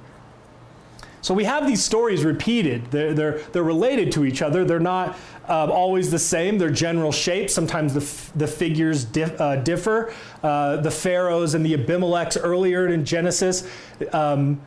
So 1.21 1.33
we 1.33 1.43
have 1.43 1.67
these 1.67 1.83
stories 1.83 2.23
repeated. 2.23 2.89
They're, 2.91 3.13
they're, 3.13 3.39
they're 3.51 3.63
related 3.63 4.11
to 4.13 4.25
each 4.25 4.41
other. 4.41 4.63
They're 4.63 4.79
not 4.79 5.17
uh, 5.47 5.67
always 5.69 6.11
the 6.11 6.19
same. 6.19 6.57
Their 6.57 6.69
general 6.69 7.11
shape. 7.11 7.49
Sometimes 7.49 7.93
the, 7.93 8.01
f- 8.01 8.31
the 8.35 8.47
figures 8.47 9.03
dif- 9.03 9.39
uh, 9.39 9.57
differ. 9.57 10.13
Uh, 10.41 10.77
the 10.77 10.91
Pharaohs 10.91 11.55
and 11.55 11.65
the 11.65 11.73
Abimelechs 11.75 12.37
earlier 12.41 12.87
in 12.87 13.03
Genesis 13.03 13.69
um, 14.13 14.61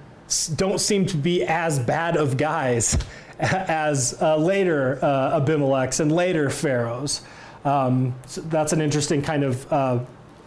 don't 0.56 0.78
seem 0.78 1.06
to 1.06 1.16
be 1.16 1.42
as 1.44 1.78
bad 1.78 2.16
of 2.16 2.36
guys 2.36 2.98
as 3.38 4.20
uh, 4.20 4.36
later 4.36 4.98
uh, 5.02 5.40
Abimelechs 5.40 6.00
and 6.00 6.12
later 6.12 6.50
Pharaohs. 6.50 7.22
Um, 7.64 8.14
so 8.26 8.40
that's 8.42 8.72
an 8.72 8.80
interesting 8.80 9.22
kind 9.22 9.44
of 9.44 9.72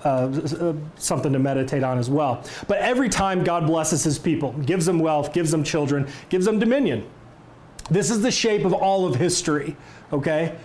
uh, 0.05 0.29
uh, 0.62 0.74
something 0.97 1.33
to 1.33 1.39
meditate 1.39 1.83
on 1.83 1.97
as 1.97 2.09
well. 2.09 2.43
But 2.67 2.77
every 2.77 3.09
time 3.09 3.43
God 3.43 3.65
blesses 3.65 4.03
his 4.03 4.19
people, 4.19 4.53
gives 4.53 4.85
them 4.85 5.00
wealth, 5.00 5.33
gives 5.33 5.51
them 5.51 5.63
children, 5.63 6.07
gives 6.29 6.45
them 6.45 6.59
dominion. 6.59 7.05
This 7.89 8.09
is 8.09 8.21
the 8.21 8.31
shape 8.31 8.65
of 8.65 8.74
all 8.74 9.05
of 9.05 9.15
history, 9.15 9.75
okay? 10.13 10.55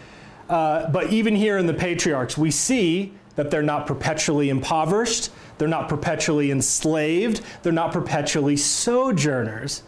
Uh, 0.49 0.91
but 0.91 1.13
even 1.13 1.35
here 1.35 1.59
in 1.59 1.67
the 1.67 1.75
patriarchs, 1.75 2.37
we 2.37 2.51
see 2.51 3.15
that 3.37 3.51
they're 3.51 3.63
not 3.63 3.87
perpetually 3.87 4.51
impoverished, 4.51 5.31
they're 5.59 5.69
not 5.69 5.89
perpetually 5.89 6.51
enslaved, 6.51 7.41
they're 7.63 7.73
not 7.73 7.93
perpetually 7.93 8.57
sojourners. 8.57 9.83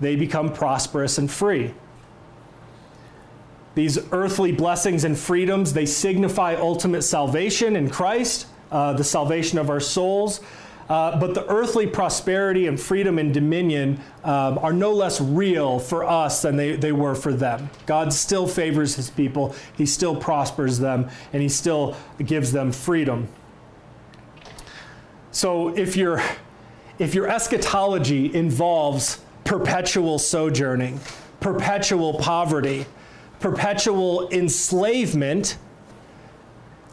They 0.00 0.14
become 0.14 0.52
prosperous 0.52 1.18
and 1.18 1.30
free. 1.30 1.74
These 3.76 3.98
earthly 4.10 4.52
blessings 4.52 5.04
and 5.04 5.16
freedoms, 5.18 5.74
they 5.74 5.84
signify 5.84 6.54
ultimate 6.54 7.02
salvation 7.02 7.76
in 7.76 7.90
Christ, 7.90 8.46
uh, 8.72 8.94
the 8.94 9.04
salvation 9.04 9.58
of 9.58 9.68
our 9.68 9.80
souls. 9.80 10.40
Uh, 10.88 11.18
but 11.20 11.34
the 11.34 11.46
earthly 11.48 11.86
prosperity 11.86 12.68
and 12.68 12.80
freedom 12.80 13.18
and 13.18 13.34
dominion 13.34 14.00
um, 14.24 14.56
are 14.58 14.72
no 14.72 14.92
less 14.92 15.20
real 15.20 15.78
for 15.78 16.04
us 16.04 16.40
than 16.40 16.56
they, 16.56 16.74
they 16.74 16.92
were 16.92 17.14
for 17.14 17.34
them. 17.34 17.68
God 17.84 18.14
still 18.14 18.48
favors 18.48 18.94
his 18.94 19.10
people, 19.10 19.54
he 19.76 19.84
still 19.84 20.16
prospers 20.16 20.78
them, 20.78 21.10
and 21.34 21.42
he 21.42 21.48
still 21.48 21.94
gives 22.24 22.52
them 22.52 22.72
freedom. 22.72 23.28
So 25.32 25.76
if 25.76 25.96
your, 25.96 26.22
if 26.98 27.14
your 27.14 27.28
eschatology 27.28 28.34
involves 28.34 29.20
perpetual 29.44 30.18
sojourning, 30.18 30.98
perpetual 31.40 32.14
poverty, 32.14 32.86
perpetual 33.40 34.28
enslavement, 34.30 35.58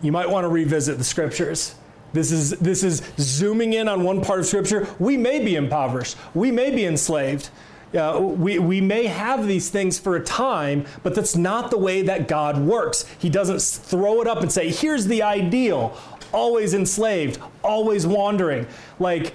you 0.01 0.11
might 0.11 0.29
want 0.29 0.43
to 0.43 0.49
revisit 0.49 0.97
the 0.97 1.03
scriptures. 1.03 1.75
This 2.13 2.31
is, 2.31 2.51
this 2.51 2.83
is 2.83 3.01
zooming 3.17 3.73
in 3.73 3.87
on 3.87 4.03
one 4.03 4.21
part 4.21 4.39
of 4.39 4.45
Scripture. 4.45 4.87
We 4.99 5.17
may 5.17 5.43
be 5.43 5.55
impoverished. 5.55 6.15
We 6.35 6.51
may 6.51 6.69
be 6.69 6.85
enslaved. 6.85 7.49
Uh, 7.97 8.19
we, 8.21 8.59
we 8.59 8.81
may 8.81 9.05
have 9.05 9.47
these 9.47 9.69
things 9.69 9.99
for 9.99 10.15
a 10.15 10.23
time, 10.23 10.85
but 11.01 11.15
that's 11.15 11.35
not 11.35 11.71
the 11.71 11.77
way 11.77 12.03
that 12.03 12.27
God 12.27 12.57
works. 12.59 13.05
He 13.19 13.29
doesn't 13.29 13.61
throw 13.61 14.21
it 14.21 14.27
up 14.27 14.41
and 14.41 14.51
say, 14.51 14.69
here's 14.69 15.07
the 15.07 15.23
ideal 15.23 15.97
always 16.31 16.73
enslaved, 16.73 17.39
always 17.63 18.07
wandering. 18.07 18.65
Like, 18.99 19.33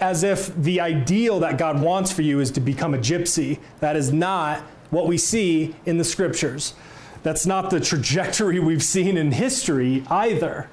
as 0.00 0.24
if 0.24 0.54
the 0.56 0.80
ideal 0.80 1.40
that 1.40 1.56
God 1.56 1.80
wants 1.80 2.12
for 2.12 2.22
you 2.22 2.40
is 2.40 2.50
to 2.52 2.60
become 2.60 2.92
a 2.92 2.98
gypsy. 2.98 3.60
That 3.80 3.96
is 3.96 4.12
not 4.12 4.62
what 4.92 5.06
we 5.06 5.16
see 5.16 5.74
in 5.86 5.96
the 5.96 6.04
scriptures. 6.04 6.74
That's 7.22 7.46
not 7.46 7.70
the 7.70 7.80
trajectory 7.80 8.60
we've 8.60 8.82
seen 8.82 9.16
in 9.16 9.32
history 9.32 10.04
either. 10.10 10.68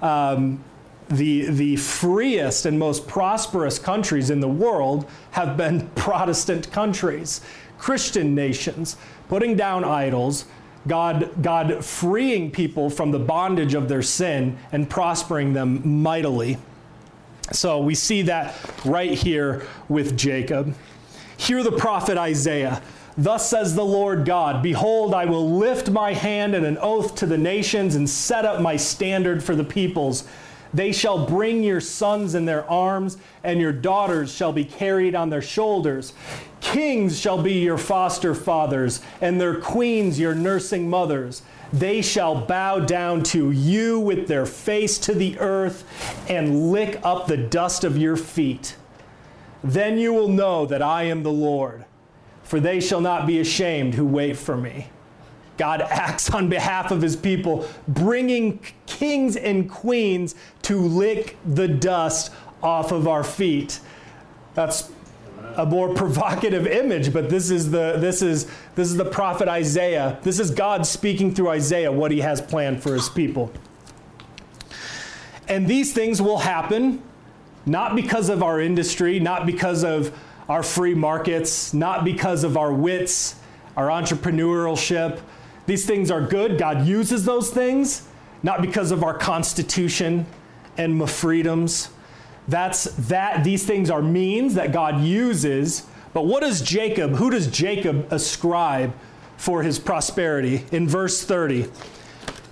Um, 0.00 0.62
the, 1.08 1.46
the 1.50 1.76
freest 1.76 2.66
and 2.66 2.78
most 2.78 3.08
prosperous 3.08 3.80
countries 3.80 4.30
in 4.30 4.38
the 4.38 4.48
world 4.48 5.10
have 5.32 5.56
been 5.56 5.88
Protestant 5.96 6.70
countries, 6.70 7.40
Christian 7.76 8.32
nations, 8.34 8.96
putting 9.28 9.56
down 9.56 9.82
idols, 9.82 10.44
God, 10.86 11.30
God 11.42 11.84
freeing 11.84 12.52
people 12.52 12.90
from 12.90 13.10
the 13.10 13.18
bondage 13.18 13.74
of 13.74 13.88
their 13.88 14.02
sin 14.02 14.56
and 14.70 14.88
prospering 14.88 15.52
them 15.52 16.02
mightily. 16.02 16.58
So 17.50 17.80
we 17.80 17.96
see 17.96 18.22
that 18.22 18.54
right 18.84 19.12
here 19.12 19.66
with 19.88 20.16
Jacob. 20.16 20.76
Hear 21.38 21.64
the 21.64 21.72
prophet 21.72 22.16
Isaiah. 22.16 22.80
Thus 23.16 23.48
says 23.48 23.74
the 23.74 23.84
Lord 23.84 24.24
God 24.24 24.62
Behold, 24.62 25.14
I 25.14 25.24
will 25.24 25.48
lift 25.56 25.90
my 25.90 26.12
hand 26.12 26.54
in 26.54 26.64
an 26.64 26.78
oath 26.78 27.14
to 27.16 27.26
the 27.26 27.38
nations 27.38 27.94
and 27.94 28.08
set 28.08 28.44
up 28.44 28.60
my 28.60 28.76
standard 28.76 29.42
for 29.42 29.54
the 29.54 29.64
peoples. 29.64 30.26
They 30.72 30.90
shall 30.90 31.24
bring 31.24 31.62
your 31.62 31.80
sons 31.80 32.34
in 32.34 32.46
their 32.46 32.68
arms, 32.68 33.16
and 33.44 33.60
your 33.60 33.72
daughters 33.72 34.34
shall 34.34 34.52
be 34.52 34.64
carried 34.64 35.14
on 35.14 35.30
their 35.30 35.40
shoulders. 35.40 36.14
Kings 36.60 37.20
shall 37.20 37.40
be 37.40 37.60
your 37.60 37.78
foster 37.78 38.34
fathers, 38.34 39.00
and 39.20 39.40
their 39.40 39.60
queens 39.60 40.18
your 40.18 40.34
nursing 40.34 40.90
mothers. 40.90 41.42
They 41.72 42.02
shall 42.02 42.34
bow 42.34 42.80
down 42.80 43.22
to 43.24 43.52
you 43.52 44.00
with 44.00 44.26
their 44.26 44.46
face 44.46 44.98
to 44.98 45.14
the 45.14 45.38
earth 45.38 45.84
and 46.28 46.72
lick 46.72 46.98
up 47.04 47.28
the 47.28 47.36
dust 47.36 47.84
of 47.84 47.96
your 47.96 48.16
feet. 48.16 48.74
Then 49.62 49.98
you 49.98 50.12
will 50.12 50.28
know 50.28 50.66
that 50.66 50.82
I 50.82 51.04
am 51.04 51.22
the 51.22 51.30
Lord 51.30 51.84
for 52.54 52.60
they 52.60 52.78
shall 52.78 53.00
not 53.00 53.26
be 53.26 53.40
ashamed 53.40 53.94
who 53.94 54.06
wait 54.06 54.36
for 54.36 54.56
me. 54.56 54.86
God 55.56 55.80
acts 55.80 56.30
on 56.30 56.48
behalf 56.48 56.92
of 56.92 57.02
his 57.02 57.16
people, 57.16 57.66
bringing 57.88 58.60
kings 58.86 59.34
and 59.34 59.68
queens 59.68 60.36
to 60.62 60.78
lick 60.78 61.36
the 61.44 61.66
dust 61.66 62.30
off 62.62 62.92
of 62.92 63.08
our 63.08 63.24
feet. 63.24 63.80
That's 64.54 64.92
a 65.56 65.66
more 65.66 65.92
provocative 65.94 66.68
image, 66.68 67.12
but 67.12 67.28
this 67.28 67.50
is 67.50 67.72
the 67.72 67.96
this 67.98 68.22
is 68.22 68.46
this 68.76 68.88
is 68.88 68.96
the 68.96 69.04
prophet 69.04 69.48
Isaiah. 69.48 70.20
This 70.22 70.38
is 70.38 70.52
God 70.52 70.86
speaking 70.86 71.34
through 71.34 71.48
Isaiah 71.48 71.90
what 71.90 72.12
he 72.12 72.20
has 72.20 72.40
planned 72.40 72.84
for 72.84 72.94
his 72.94 73.08
people. 73.08 73.50
And 75.48 75.66
these 75.66 75.92
things 75.92 76.22
will 76.22 76.38
happen 76.38 77.02
not 77.66 77.96
because 77.96 78.28
of 78.28 78.44
our 78.44 78.60
industry, 78.60 79.18
not 79.18 79.44
because 79.44 79.82
of 79.82 80.16
our 80.48 80.62
free 80.62 80.94
markets, 80.94 81.72
not 81.72 82.04
because 82.04 82.44
of 82.44 82.56
our 82.56 82.72
wits, 82.72 83.36
our 83.76 83.88
entrepreneurship. 83.88 85.20
These 85.66 85.86
things 85.86 86.10
are 86.10 86.20
good. 86.20 86.58
God 86.58 86.86
uses 86.86 87.24
those 87.24 87.50
things, 87.50 88.06
not 88.42 88.60
because 88.60 88.90
of 88.90 89.02
our 89.02 89.16
constitution 89.16 90.26
and 90.76 90.96
my 90.96 91.06
freedoms. 91.06 91.88
That's 92.46 92.84
that 93.08 93.42
these 93.42 93.64
things 93.64 93.88
are 93.90 94.02
means 94.02 94.54
that 94.54 94.72
God 94.72 95.00
uses. 95.00 95.86
But 96.12 96.26
what 96.26 96.40
does 96.42 96.60
Jacob, 96.60 97.12
who 97.12 97.30
does 97.30 97.46
Jacob 97.46 98.12
ascribe 98.12 98.92
for 99.36 99.62
his 99.62 99.78
prosperity? 99.78 100.64
In 100.70 100.86
verse 100.86 101.24
30, 101.24 101.70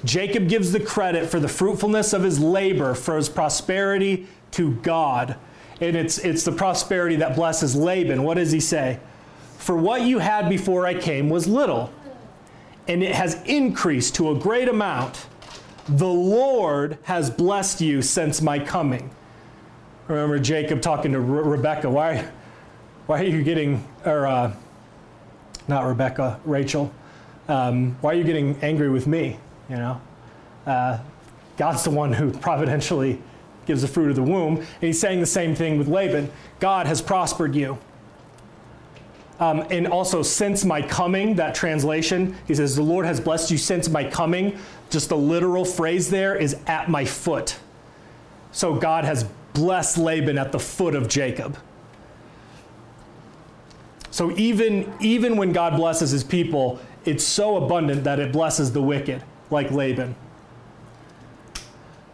Jacob 0.04 0.48
gives 0.48 0.72
the 0.72 0.80
credit 0.80 1.28
for 1.28 1.38
the 1.38 1.48
fruitfulness 1.48 2.12
of 2.12 2.22
his 2.22 2.40
labor, 2.40 2.94
for 2.94 3.16
his 3.16 3.28
prosperity 3.28 4.26
to 4.52 4.72
God 4.76 5.36
and 5.82 5.96
it's, 5.96 6.18
it's 6.18 6.44
the 6.44 6.52
prosperity 6.52 7.16
that 7.16 7.34
blesses 7.34 7.74
Laban. 7.74 8.22
What 8.22 8.34
does 8.34 8.52
he 8.52 8.60
say? 8.60 9.00
For 9.58 9.76
what 9.76 10.02
you 10.02 10.20
had 10.20 10.48
before 10.48 10.86
I 10.86 10.94
came 10.94 11.28
was 11.28 11.48
little, 11.48 11.92
and 12.86 13.02
it 13.02 13.14
has 13.16 13.42
increased 13.44 14.14
to 14.16 14.30
a 14.30 14.38
great 14.38 14.68
amount. 14.68 15.26
The 15.88 16.06
Lord 16.06 16.98
has 17.02 17.30
blessed 17.30 17.80
you 17.80 18.00
since 18.00 18.40
my 18.40 18.60
coming. 18.60 19.10
Remember 20.06 20.38
Jacob 20.38 20.82
talking 20.82 21.12
to 21.12 21.20
Re- 21.20 21.56
Rebecca. 21.56 21.90
Why, 21.90 22.28
why 23.06 23.20
are 23.20 23.24
you 23.24 23.42
getting, 23.42 23.84
or 24.04 24.26
uh, 24.26 24.54
not 25.66 25.84
Rebecca, 25.84 26.38
Rachel? 26.44 26.94
Um, 27.48 27.96
why 28.00 28.12
are 28.12 28.16
you 28.16 28.24
getting 28.24 28.56
angry 28.62 28.88
with 28.88 29.08
me? 29.08 29.36
You 29.68 29.76
know, 29.76 30.00
uh, 30.64 30.98
God's 31.56 31.82
the 31.82 31.90
one 31.90 32.12
who 32.12 32.30
providentially 32.30 33.20
gives 33.66 33.82
the 33.82 33.88
fruit 33.88 34.10
of 34.10 34.16
the 34.16 34.22
womb. 34.22 34.56
And 34.56 34.66
he's 34.80 35.00
saying 35.00 35.20
the 35.20 35.26
same 35.26 35.54
thing 35.54 35.78
with 35.78 35.88
Laban 35.88 36.30
God 36.60 36.86
has 36.86 37.02
prospered 37.02 37.54
you. 37.54 37.78
Um, 39.40 39.66
and 39.70 39.88
also, 39.88 40.22
since 40.22 40.64
my 40.64 40.82
coming, 40.82 41.34
that 41.34 41.54
translation, 41.54 42.36
he 42.46 42.54
says, 42.54 42.76
The 42.76 42.82
Lord 42.82 43.06
has 43.06 43.20
blessed 43.20 43.50
you 43.50 43.58
since 43.58 43.88
my 43.88 44.04
coming. 44.04 44.58
Just 44.88 45.08
the 45.08 45.16
literal 45.16 45.64
phrase 45.64 46.10
there 46.10 46.36
is 46.36 46.56
at 46.66 46.88
my 46.88 47.04
foot. 47.04 47.58
So 48.52 48.74
God 48.74 49.04
has 49.04 49.24
blessed 49.52 49.98
Laban 49.98 50.38
at 50.38 50.52
the 50.52 50.60
foot 50.60 50.94
of 50.94 51.08
Jacob. 51.08 51.58
So 54.12 54.30
even, 54.36 54.92
even 55.00 55.36
when 55.36 55.52
God 55.52 55.76
blesses 55.76 56.10
his 56.10 56.22
people, 56.22 56.78
it's 57.04 57.24
so 57.24 57.56
abundant 57.56 58.04
that 58.04 58.20
it 58.20 58.30
blesses 58.30 58.72
the 58.72 58.82
wicked, 58.82 59.24
like 59.50 59.70
Laban. 59.70 60.14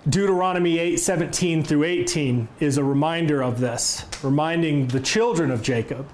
Deuteronomy 0.09 0.79
8 0.79 0.97
17 0.99 1.62
through 1.65 1.85
18 1.85 2.49
is 2.61 2.79
a 2.79 2.85
reminder 2.85 3.43
of 3.43 3.61
this, 3.61 4.07
reminding 4.23 4.87
the 4.88 5.00
children 5.00 5.50
of 5.50 5.61
Jacob. 5.61 6.09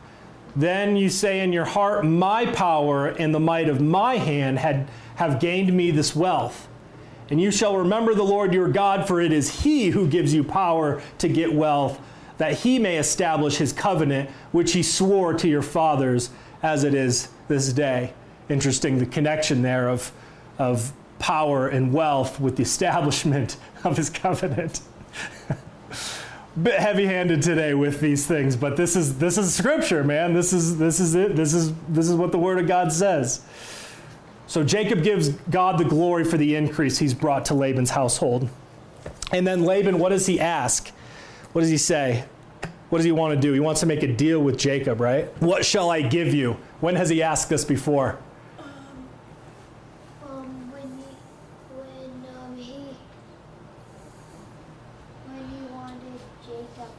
Then 0.57 0.97
you 0.97 1.09
say 1.09 1.41
in 1.41 1.53
your 1.53 1.65
heart, 1.65 2.05
My 2.05 2.47
power 2.47 3.09
and 3.09 3.33
the 3.33 3.41
might 3.41 3.69
of 3.69 3.81
my 3.81 4.17
hand 4.17 4.59
had, 4.59 4.89
have 5.17 5.39
gained 5.39 5.73
me 5.73 5.93
this 5.93 6.17
wealth. 6.17 6.67
And 7.31 7.41
you 7.41 7.53
shall 7.53 7.77
remember 7.77 8.15
the 8.15 8.25
Lord 8.25 8.53
your 8.53 8.69
God, 8.69 9.07
for 9.07 9.21
it 9.21 9.33
is 9.33 9.63
he 9.63 9.91
who 9.91 10.09
gives 10.09 10.35
you 10.35 10.43
power 10.43 11.01
to 11.19 11.29
get 11.29 11.55
wealth, 11.55 12.01
that 12.39 12.55
he 12.59 12.81
may 12.81 12.99
establish 12.99 13.59
his 13.59 13.73
covenant, 13.73 14.29
which 14.51 14.73
he 14.73 14.83
swore 14.83 15.35
to 15.35 15.47
your 15.47 15.63
fathers, 15.63 16.31
as 16.65 16.83
it 16.83 16.95
is 16.95 17.29
this 17.47 17.73
day. 17.73 18.13
Interesting, 18.49 18.99
the 18.99 19.07
connection 19.07 19.63
there 19.63 19.89
of, 19.89 20.11
of 20.59 20.93
power 21.18 21.68
and 21.68 21.92
wealth 21.92 22.40
with 22.40 22.56
the 22.56 22.62
establishment 22.62 23.56
of 23.85 23.97
his 23.97 24.11
covenant. 24.11 24.80
Bit 26.62 26.78
heavy-handed 26.78 27.42
today 27.42 27.75
with 27.75 28.00
these 28.00 28.26
things, 28.26 28.54
but 28.54 28.76
this 28.76 28.94
is 28.94 29.18
this 29.18 29.38
is 29.38 29.52
scripture, 29.54 30.04
man. 30.04 30.35
This 30.35 30.52
is 30.52 30.78
this 30.78 31.00
is 31.00 31.14
it. 31.14 31.35
This 31.35 31.52
is 31.52 31.73
this 31.88 32.09
is 32.09 32.14
what 32.14 32.30
the 32.30 32.38
word 32.38 32.59
of 32.61 32.68
God 32.68 32.92
says. 32.92 33.42
So 34.47 34.62
Jacob 34.62 35.02
gives 35.02 35.30
God 35.30 35.78
the 35.78 35.85
glory 35.85 36.23
for 36.23 36.37
the 36.37 36.54
increase 36.54 36.99
he's 36.99 37.14
brought 37.14 37.47
to 37.47 37.54
Laban's 37.54 37.90
household. 37.90 38.49
And 39.33 39.47
then 39.47 39.64
Laban, 39.64 39.99
what 39.99 40.11
does 40.11 40.26
he 40.26 40.38
ask? 40.38 40.90
What 41.52 41.62
does 41.62 41.71
he 41.71 41.78
say? 41.78 42.25
What 42.90 42.99
does 42.99 43.04
he 43.04 43.12
want 43.12 43.35
to 43.35 43.40
do? 43.40 43.52
He 43.52 43.61
wants 43.61 43.80
to 43.80 43.87
make 43.87 44.02
a 44.04 44.12
deal 44.12 44.40
with 44.40 44.56
Jacob, 44.56 45.00
right? 45.00 45.26
What 45.42 45.64
shall 45.64 45.90
I 45.90 46.02
give 46.02 46.33
you? 46.35 46.56
When 46.80 46.94
has 46.94 47.09
he 47.09 47.23
asked 47.23 47.49
this 47.49 47.64
before? 47.64 48.18
Um, 50.28 50.71
when 50.71 50.83
he, 50.99 51.04
when 51.75 52.25
um 52.37 52.56
he, 52.56 52.94
when 55.26 55.49
he 55.49 55.62
wanted 55.73 56.21
Jacob 56.47 56.90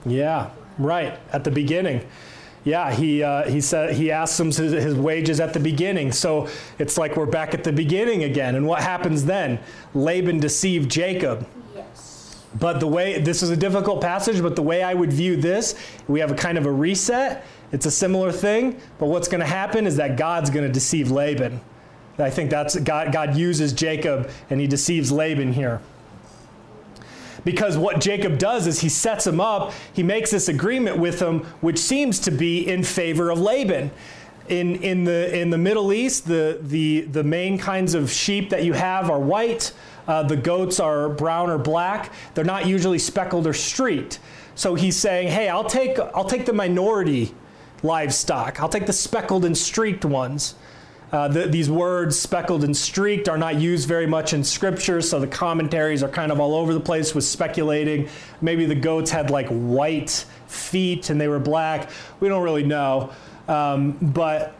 Yeah, 0.11 0.49
right 0.77 1.17
at 1.31 1.43
the 1.43 1.51
beginning. 1.51 2.05
Yeah, 2.63 2.93
he 2.93 3.23
uh, 3.23 3.49
he 3.49 3.59
said 3.59 3.95
he 3.95 4.11
asked 4.11 4.39
him 4.39 4.47
his, 4.47 4.57
his 4.57 4.93
wages 4.93 5.39
at 5.39 5.53
the 5.53 5.59
beginning. 5.59 6.11
So 6.11 6.47
it's 6.77 6.97
like 6.97 7.15
we're 7.15 7.25
back 7.25 7.53
at 7.53 7.63
the 7.63 7.71
beginning 7.71 8.23
again. 8.23 8.55
And 8.55 8.67
what 8.67 8.83
happens 8.83 9.25
then? 9.25 9.59
Laban 9.95 10.39
deceived 10.39 10.91
Jacob. 10.91 11.47
Yes. 11.75 12.45
But 12.59 12.79
the 12.79 12.87
way 12.87 13.19
this 13.19 13.41
is 13.41 13.49
a 13.49 13.57
difficult 13.57 14.01
passage, 14.01 14.41
but 14.41 14.55
the 14.55 14.61
way 14.61 14.83
I 14.83 14.93
would 14.93 15.11
view 15.11 15.37
this, 15.37 15.75
we 16.07 16.19
have 16.19 16.31
a 16.31 16.35
kind 16.35 16.57
of 16.57 16.67
a 16.67 16.71
reset. 16.71 17.43
It's 17.71 17.85
a 17.85 17.91
similar 17.91 18.31
thing, 18.31 18.79
but 18.99 19.07
what's 19.07 19.27
going 19.27 19.39
to 19.39 19.47
happen 19.47 19.87
is 19.87 19.95
that 19.95 20.17
God's 20.17 20.49
going 20.49 20.67
to 20.67 20.71
deceive 20.71 21.09
Laban. 21.09 21.61
I 22.19 22.29
think 22.29 22.51
that's 22.51 22.75
God. 22.75 23.11
God 23.11 23.35
uses 23.35 23.73
Jacob 23.73 24.29
and 24.49 24.59
he 24.59 24.67
deceives 24.67 25.11
Laban 25.11 25.53
here. 25.53 25.81
Because 27.43 27.77
what 27.77 27.99
Jacob 27.99 28.37
does 28.37 28.67
is 28.67 28.81
he 28.81 28.89
sets 28.89 29.25
him 29.25 29.41
up, 29.41 29.73
he 29.93 30.03
makes 30.03 30.31
this 30.31 30.47
agreement 30.47 30.97
with 30.97 31.19
him, 31.19 31.39
which 31.61 31.79
seems 31.79 32.19
to 32.19 32.31
be 32.31 32.67
in 32.67 32.83
favor 32.83 33.31
of 33.31 33.39
Laban. 33.39 33.91
In, 34.47 34.75
in, 34.83 35.05
the, 35.05 35.37
in 35.37 35.49
the 35.49 35.57
Middle 35.57 35.93
East, 35.93 36.27
the, 36.27 36.59
the, 36.61 37.01
the 37.01 37.23
main 37.23 37.57
kinds 37.57 37.93
of 37.93 38.11
sheep 38.11 38.49
that 38.49 38.65
you 38.65 38.73
have 38.73 39.09
are 39.09 39.19
white. 39.19 39.71
Uh, 40.07 40.23
the 40.23 40.35
goats 40.35 40.79
are 40.79 41.07
brown 41.09 41.49
or 41.49 41.57
black. 41.57 42.11
They're 42.33 42.43
not 42.43 42.65
usually 42.67 42.99
speckled 42.99 43.47
or 43.47 43.53
streaked. 43.53 44.19
So 44.55 44.75
he's 44.75 44.97
saying, 44.97 45.29
hey, 45.29 45.47
I'll 45.47 45.63
take, 45.63 45.97
I'll 45.99 46.25
take 46.25 46.45
the 46.45 46.53
minority 46.53 47.33
livestock. 47.81 48.59
I'll 48.59 48.69
take 48.69 48.87
the 48.87 48.93
speckled 48.93 49.45
and 49.45 49.57
streaked 49.57 50.03
ones. 50.03 50.55
Uh, 51.11 51.27
the, 51.27 51.45
these 51.45 51.69
words, 51.69 52.17
speckled 52.17 52.63
and 52.63 52.75
streaked, 52.75 53.27
are 53.27 53.37
not 53.37 53.59
used 53.59 53.87
very 53.87 54.07
much 54.07 54.33
in 54.33 54.43
scripture, 54.43 55.01
so 55.01 55.19
the 55.19 55.27
commentaries 55.27 56.03
are 56.03 56.09
kind 56.09 56.31
of 56.31 56.39
all 56.39 56.55
over 56.55 56.73
the 56.73 56.79
place 56.79 57.13
with 57.13 57.25
speculating. 57.25 58.07
Maybe 58.39 58.65
the 58.65 58.75
goats 58.75 59.11
had 59.11 59.29
like 59.29 59.47
white 59.49 60.25
feet 60.47 61.09
and 61.09 61.19
they 61.19 61.27
were 61.27 61.39
black. 61.39 61.89
We 62.19 62.29
don't 62.29 62.43
really 62.43 62.63
know. 62.63 63.11
Um, 63.47 63.91
but 64.01 64.55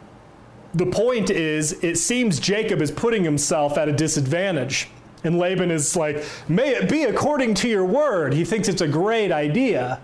the 0.73 0.85
point 0.85 1.29
is, 1.29 1.73
it 1.83 1.97
seems 1.97 2.39
Jacob 2.39 2.81
is 2.81 2.91
putting 2.91 3.23
himself 3.23 3.77
at 3.77 3.87
a 3.87 3.93
disadvantage. 3.93 4.89
And 5.23 5.37
Laban 5.37 5.71
is 5.71 5.95
like, 5.95 6.25
May 6.49 6.69
it 6.69 6.89
be 6.89 7.03
according 7.03 7.53
to 7.55 7.69
your 7.69 7.85
word. 7.85 8.33
He 8.33 8.43
thinks 8.43 8.67
it's 8.67 8.81
a 8.81 8.87
great 8.87 9.31
idea 9.31 10.01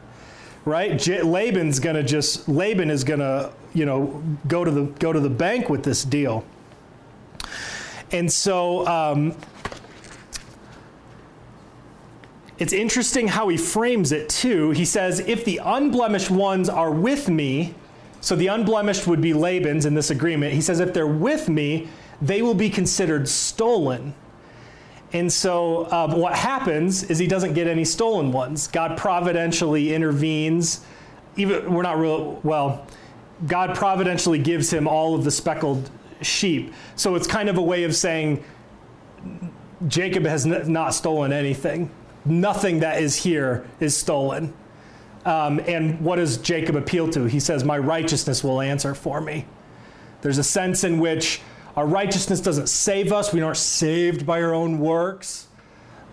right? 0.68 1.00
J- 1.00 1.22
Laban's 1.24 1.80
gonna 1.80 2.04
just 2.04 2.48
Laban 2.48 2.92
is 2.92 3.04
gonna 3.04 3.52
you 3.74 3.86
know 3.86 4.22
go 4.48 4.64
to 4.64 4.70
the 4.70 4.84
go 5.00 5.14
to 5.14 5.20
the 5.20 5.30
bank 5.30 5.70
with 5.70 5.84
this 5.84 6.04
deal, 6.04 6.44
and 8.12 8.32
so 8.32 8.86
um, 8.86 9.36
it's 12.60 12.74
interesting 12.74 13.30
how 13.30 13.48
he 13.48 13.58
frames 13.58 14.12
it 14.12 14.30
too. 14.30 14.72
He 14.72 14.86
says, 14.86 15.22
"If 15.22 15.46
the 15.46 15.62
unblemished 15.64 16.30
ones 16.30 16.70
are 16.70 16.92
with 16.92 17.30
me." 17.30 17.74
So 18.20 18.36
the 18.36 18.48
unblemished 18.48 19.06
would 19.08 19.22
be 19.22 19.34
Laban's 19.34 19.86
in 19.86 19.94
this 19.94 20.10
agreement. 20.10 20.52
He 20.52 20.60
says, 20.60 20.80
if 20.80 20.92
they're 20.92 21.06
with 21.06 21.48
me, 21.48 21.88
they 22.20 22.42
will 22.42 22.56
be 22.56 22.68
considered 22.70 23.30
stolen. 23.30 24.16
And 25.14 25.32
so 25.32 25.90
um, 25.92 26.18
what 26.20 26.36
happens 26.36 27.04
is 27.04 27.18
he 27.18 27.28
doesn't 27.28 27.54
get 27.54 27.68
any 27.68 27.86
stolen 27.86 28.32
ones. 28.32 28.68
God 28.68 28.98
providentially 28.98 29.94
intervenes. 29.94 30.86
Even 31.38 31.74
we're 31.74 31.84
not 31.84 31.98
real 31.98 32.40
well. 32.44 32.86
God 33.46 33.76
providentially 33.76 34.40
gives 34.40 34.72
him 34.72 34.88
all 34.88 35.16
of 35.16 35.24
the 35.24 35.32
speckled 35.32 35.90
sheep. 36.22 36.74
So 36.96 37.16
it's 37.16 37.28
kind 37.28 37.50
of 37.50 37.58
a 37.58 37.62
way 37.62 37.84
of 37.84 37.96
saying 37.96 38.44
Jacob 39.88 40.26
has 40.26 40.46
n- 40.46 40.72
not 40.72 40.94
stolen 40.94 41.32
anything. 41.32 41.90
Nothing 42.26 42.80
that 42.80 43.02
is 43.02 43.16
here 43.16 43.66
is 43.80 43.96
stolen. 43.96 44.54
Um, 45.26 45.60
and 45.68 46.02
what 46.02 46.18
does 46.18 46.38
Jacob 46.38 46.76
appeal 46.76 47.10
to? 47.12 47.26
He 47.26 47.40
says, 47.40 47.64
My 47.64 47.78
righteousness 47.78 48.44
will 48.44 48.62
answer 48.62 48.96
for 48.96 49.22
me. 49.22 49.46
There's 50.22 50.38
a 50.38 50.44
sense 50.44 50.84
in 50.84 51.00
which 51.00 51.42
our 51.78 51.86
righteousness 51.86 52.42
doesn't 52.42 52.70
save 52.70 53.14
us. 53.14 53.32
We 53.32 53.42
aren't 53.42 53.58
saved 53.58 54.26
by 54.26 54.42
our 54.42 54.54
own 54.54 54.80
works. 54.80 55.48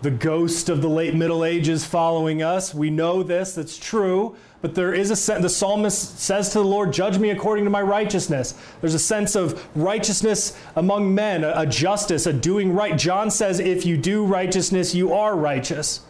The 0.03 0.11
ghost 0.11 0.69
of 0.69 0.83
the 0.83 0.87
late 0.87 1.15
Middle 1.15 1.43
Ages 1.43 1.83
following 1.83 2.43
us. 2.43 2.71
We 2.75 2.91
know 2.91 3.23
this, 3.23 3.55
that's 3.55 3.75
true. 3.75 4.35
But 4.61 4.75
there 4.75 4.93
is 4.93 5.09
a 5.09 5.15
sense, 5.15 5.41
the 5.41 5.49
psalmist 5.49 6.19
says 6.19 6.49
to 6.49 6.59
the 6.59 6.65
Lord, 6.65 6.93
Judge 6.93 7.17
me 7.17 7.31
according 7.31 7.65
to 7.65 7.71
my 7.71 7.81
righteousness. 7.81 8.53
There's 8.79 8.93
a 8.93 8.99
sense 8.99 9.35
of 9.35 9.67
righteousness 9.75 10.55
among 10.75 11.15
men, 11.15 11.43
a, 11.43 11.53
a 11.55 11.65
justice, 11.65 12.27
a 12.27 12.33
doing 12.33 12.71
right. 12.71 12.95
John 12.95 13.31
says, 13.31 13.59
If 13.59 13.87
you 13.87 13.97
do 13.97 14.23
righteousness, 14.23 14.93
you 14.93 15.13
are 15.13 15.35
righteous. 15.35 16.01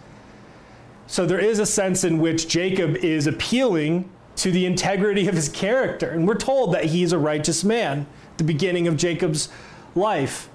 So 1.08 1.26
there 1.26 1.40
is 1.40 1.60
a 1.60 1.66
sense 1.66 2.04
in 2.04 2.20
which 2.20 2.50
Jacob 2.50 2.98
is 2.98 3.26
appealing 3.26 4.10
to 4.38 4.52
the 4.52 4.66
integrity 4.66 5.30
of 5.30 5.36
his 5.36 5.48
character. 5.48 6.10
And 6.10 6.28
we're 6.28 6.36
told 6.36 6.74
that 6.74 6.86
he's 6.86 7.14
a 7.14 7.18
righteous 7.18 7.64
man 7.64 8.06
the 8.38 8.44
beginning 8.44 8.88
of 8.88 8.98
Jacob's 8.98 9.50
life. 9.96 10.50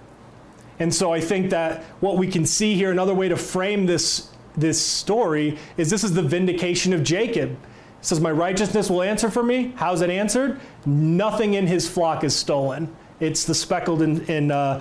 And 0.78 0.94
so 0.94 1.12
I 1.12 1.20
think 1.20 1.50
that 1.50 1.82
what 2.00 2.16
we 2.16 2.26
can 2.26 2.46
see 2.46 2.74
here, 2.74 2.90
another 2.90 3.14
way 3.14 3.28
to 3.28 3.36
frame 3.36 3.86
this, 3.86 4.30
this 4.56 4.84
story, 4.84 5.58
is 5.76 5.90
this 5.90 6.04
is 6.04 6.14
the 6.14 6.22
vindication 6.22 6.92
of 6.92 7.02
Jacob. 7.02 7.50
It 7.52 7.58
says, 8.00 8.20
My 8.20 8.30
righteousness 8.30 8.88
will 8.88 9.02
answer 9.02 9.30
for 9.30 9.42
me. 9.42 9.74
How's 9.76 10.00
it 10.00 10.08
answered? 10.08 10.58
Nothing 10.86 11.54
in 11.54 11.66
his 11.66 11.88
flock 11.88 12.24
is 12.24 12.34
stolen. 12.34 12.94
It's 13.20 13.44
the 13.44 13.54
speckled 13.54 14.00
and, 14.00 14.28
and, 14.30 14.50
uh, 14.50 14.80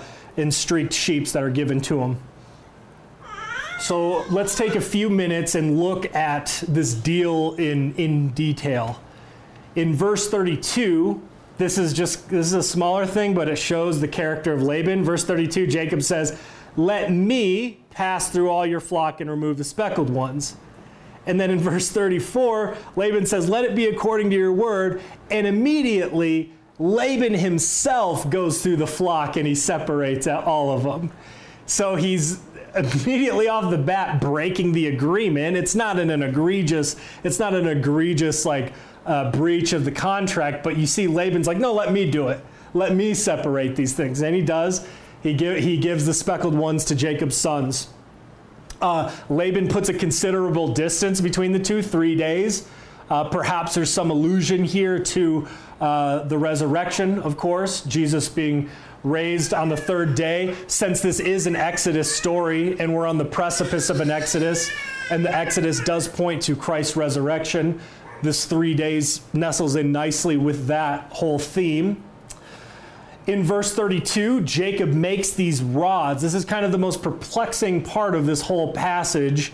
streaked 0.49 0.93
sheep 0.93 1.27
that 1.27 1.43
are 1.43 1.49
given 1.49 1.81
to 1.81 1.99
him. 1.99 2.17
So 3.79 4.25
let's 4.29 4.55
take 4.55 4.75
a 4.75 4.81
few 4.81 5.09
minutes 5.09 5.55
and 5.55 5.79
look 5.79 6.13
at 6.15 6.63
this 6.67 6.93
deal 6.93 7.55
in, 7.55 7.93
in 7.95 8.29
detail. 8.29 9.01
In 9.75 9.95
verse 9.95 10.29
32, 10.29 11.21
this 11.59 11.77
is 11.77 11.93
just 11.93 12.29
this 12.29 12.47
is 12.47 12.53
a 12.53 12.63
smaller 12.63 13.05
thing, 13.05 13.35
but 13.35 13.49
it 13.49 13.57
shows 13.57 13.99
the 13.99 14.07
character 14.07 14.53
of 14.53 14.63
Laban. 14.63 15.03
Verse 15.03 15.25
32, 15.25 15.67
Jacob 15.67 16.01
says, 16.01 16.39
"Let 16.77 17.11
me 17.11 17.81
pass 17.91 18.29
through 18.29 18.49
all 18.49 18.65
your 18.65 18.79
flock 18.79 19.21
and 19.21 19.29
remove 19.29 19.57
the 19.57 19.63
speckled 19.65 20.09
ones." 20.09 20.55
And 21.27 21.39
then 21.39 21.51
in 21.51 21.59
verse 21.59 21.89
34, 21.89 22.75
Laban 22.95 23.25
says, 23.25 23.49
"Let 23.49 23.65
it 23.65 23.75
be 23.75 23.85
according 23.87 24.29
to 24.29 24.37
your 24.37 24.53
word." 24.53 25.01
And 25.29 25.45
immediately 25.45 26.53
Laban 26.79 27.33
himself 27.33 28.29
goes 28.29 28.63
through 28.63 28.77
the 28.77 28.87
flock 28.87 29.35
and 29.35 29.45
he 29.45 29.53
separates 29.53 30.27
all 30.27 30.71
of 30.71 30.83
them. 30.83 31.11
So 31.65 31.95
he's 31.97 32.39
immediately 32.73 33.49
off 33.49 33.69
the 33.69 33.77
bat 33.77 34.21
breaking 34.21 34.71
the 34.71 34.87
agreement. 34.87 35.57
It's 35.57 35.75
not 35.75 35.99
an, 35.99 36.09
an 36.09 36.23
egregious, 36.23 36.95
it's 37.23 37.37
not 37.37 37.53
an 37.53 37.67
egregious 37.67 38.45
like, 38.45 38.71
uh, 39.05 39.31
breach 39.31 39.73
of 39.73 39.85
the 39.85 39.91
contract. 39.91 40.63
But 40.63 40.77
you 40.77 40.85
see, 40.85 41.07
Laban's 41.07 41.47
like, 41.47 41.57
no, 41.57 41.73
let 41.73 41.91
me 41.91 42.09
do 42.09 42.27
it. 42.27 42.43
Let 42.73 42.93
me 42.95 43.13
separate 43.13 43.75
these 43.75 43.93
things. 43.93 44.21
And 44.21 44.35
he 44.35 44.41
does. 44.41 44.87
He, 45.21 45.33
give, 45.33 45.63
he 45.63 45.77
gives 45.77 46.05
the 46.05 46.13
speckled 46.13 46.55
ones 46.55 46.85
to 46.85 46.95
Jacob's 46.95 47.35
sons. 47.35 47.89
Uh, 48.81 49.13
Laban 49.29 49.67
puts 49.67 49.89
a 49.89 49.93
considerable 49.93 50.69
distance 50.69 51.19
between 51.19 51.51
the 51.51 51.59
two, 51.59 51.81
three 51.81 52.15
days. 52.15 52.67
Uh, 53.09 53.23
perhaps 53.25 53.73
there's 53.73 53.91
some 53.91 54.11
allusion 54.11 54.63
here 54.63 54.99
to 54.99 55.47
uh, 55.81 56.23
the 56.23 56.37
resurrection, 56.37 57.19
of 57.19 57.37
course, 57.37 57.83
Jesus 57.85 58.29
being 58.29 58.69
raised 59.03 59.53
on 59.53 59.69
the 59.69 59.77
third 59.77 60.13
day. 60.13 60.55
Since 60.67 61.01
this 61.01 61.19
is 61.19 61.47
an 61.47 61.55
Exodus 61.55 62.13
story 62.13 62.79
and 62.79 62.93
we're 62.93 63.07
on 63.07 63.17
the 63.17 63.25
precipice 63.25 63.89
of 63.89 64.01
an 64.01 64.11
Exodus, 64.11 64.69
and 65.09 65.25
the 65.25 65.35
Exodus 65.35 65.79
does 65.79 66.07
point 66.07 66.41
to 66.43 66.55
Christ's 66.55 66.95
resurrection, 66.95 67.79
this 68.21 68.45
three 68.45 68.73
days 68.73 69.21
nestles 69.33 69.75
in 69.75 69.91
nicely 69.91 70.37
with 70.37 70.67
that 70.67 71.11
whole 71.11 71.39
theme. 71.39 72.03
In 73.27 73.43
verse 73.43 73.75
32, 73.75 74.41
Jacob 74.41 74.89
makes 74.89 75.31
these 75.31 75.61
rods. 75.61 76.21
This 76.21 76.33
is 76.33 76.45
kind 76.45 76.65
of 76.65 76.71
the 76.71 76.79
most 76.79 77.03
perplexing 77.03 77.83
part 77.83 78.15
of 78.15 78.25
this 78.25 78.41
whole 78.41 78.73
passage. 78.73 79.53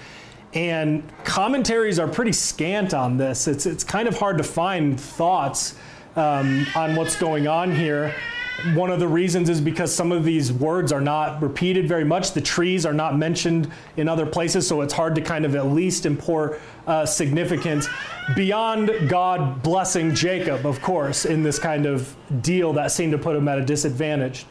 And 0.53 1.03
commentaries 1.25 1.99
are 1.99 2.07
pretty 2.07 2.31
scant 2.31 2.93
on 2.93 3.17
this. 3.17 3.47
It's, 3.47 3.65
it's 3.65 3.83
kind 3.83 4.07
of 4.07 4.17
hard 4.17 4.37
to 4.37 4.43
find 4.43 4.97
thoughts 4.97 5.75
um, 6.15 6.65
on 6.75 6.95
what's 6.95 7.17
going 7.17 7.47
on 7.47 7.75
here. 7.75 8.15
One 8.73 8.89
of 8.89 8.99
the 8.99 9.07
reasons 9.07 9.49
is 9.49 9.61
because 9.61 9.93
some 9.93 10.11
of 10.11 10.23
these 10.23 10.51
words 10.51 10.91
are 10.91 11.01
not 11.01 11.41
repeated 11.41 11.87
very 11.87 12.03
much. 12.03 12.31
The 12.31 12.41
trees 12.41 12.85
are 12.85 12.93
not 12.93 13.15
mentioned 13.15 13.71
in 13.95 14.07
other 14.07 14.25
places, 14.25 14.67
so 14.67 14.81
it's 14.81 14.93
hard 14.93 15.13
to 15.15 15.21
kind 15.21 15.45
of 15.45 15.55
at 15.55 15.67
least 15.67 16.05
import 16.05 16.59
uh, 16.87 17.05
significance 17.05 17.87
beyond 18.35 18.91
God 19.07 19.61
blessing 19.61 20.15
Jacob, 20.15 20.65
of 20.65 20.81
course, 20.81 21.25
in 21.25 21.43
this 21.43 21.59
kind 21.59 21.85
of 21.85 22.15
deal 22.41 22.73
that 22.73 22.91
seemed 22.91 23.11
to 23.11 23.19
put 23.19 23.35
him 23.35 23.47
at 23.47 23.59
a 23.59 23.65
disadvantage. 23.65 24.47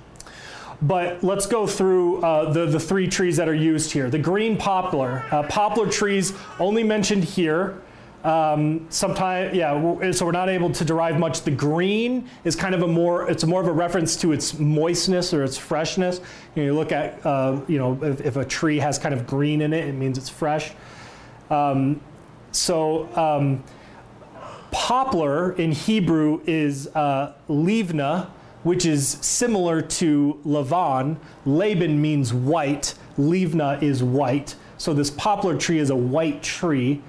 But 0.81 1.24
let's 1.24 1.46
go 1.46 1.66
through 1.66 2.22
uh, 2.22 2.53
the, 2.53 2.66
the 2.66 2.81
three 2.81 3.09
trees 3.09 3.37
that 3.38 3.48
are 3.48 3.55
used 3.55 3.90
here. 3.90 4.11
The 4.11 4.18
green 4.18 4.57
poplar. 4.57 5.24
Uh, 5.31 5.42
poplar 5.44 5.88
trees 5.88 6.35
only 6.61 6.85
mentioned 6.85 7.24
here. 7.24 7.81
Um, 8.24 8.87
sometimes, 8.88 9.54
yeah, 9.54 10.10
so 10.12 10.24
we're 10.24 10.32
not 10.32 10.48
able 10.48 10.70
to 10.70 10.84
derive 10.84 11.18
much. 11.18 11.42
The 11.42 11.50
green 11.50 12.28
is 12.44 12.56
kind 12.56 12.74
of 12.74 12.82
a 12.82 12.88
more, 12.88 13.30
it's 13.30 13.44
more 13.44 13.60
of 13.60 13.66
a 13.66 13.72
reference 13.72 14.16
to 14.16 14.32
its 14.32 14.58
moistness 14.58 15.34
or 15.34 15.44
its 15.44 15.58
freshness. 15.58 16.22
You, 16.54 16.62
know, 16.62 16.66
you 16.72 16.74
look 16.74 16.90
at, 16.90 17.24
uh, 17.26 17.60
you 17.68 17.78
know, 17.78 18.02
if, 18.02 18.22
if, 18.22 18.37
a 18.37 18.44
tree 18.44 18.78
has 18.78 18.98
kind 18.98 19.14
of 19.14 19.26
green 19.26 19.60
in 19.60 19.74
it, 19.74 19.87
it 19.87 19.92
means 19.92 20.16
it's 20.16 20.30
fresh. 20.30 20.72
Um, 21.50 22.00
so 22.50 23.14
um, 23.14 23.62
poplar 24.70 25.52
in 25.52 25.72
Hebrew 25.72 26.40
is 26.46 26.88
uh, 26.94 27.34
which 28.62 28.87
is 28.87 29.06
similar 29.20 29.82
to 29.82 30.40
Lavan. 30.46 31.18
Laban 31.44 32.00
means 32.00 32.32
white, 32.32 32.94
livna 33.18 33.82
is 33.82 34.02
white. 34.02 34.56
So 34.78 34.94
this 34.94 35.10
poplar 35.10 35.58
tree 35.58 35.78
is 35.78 35.90
a 35.90 35.96
white 35.96 36.42
tree. 36.42 37.02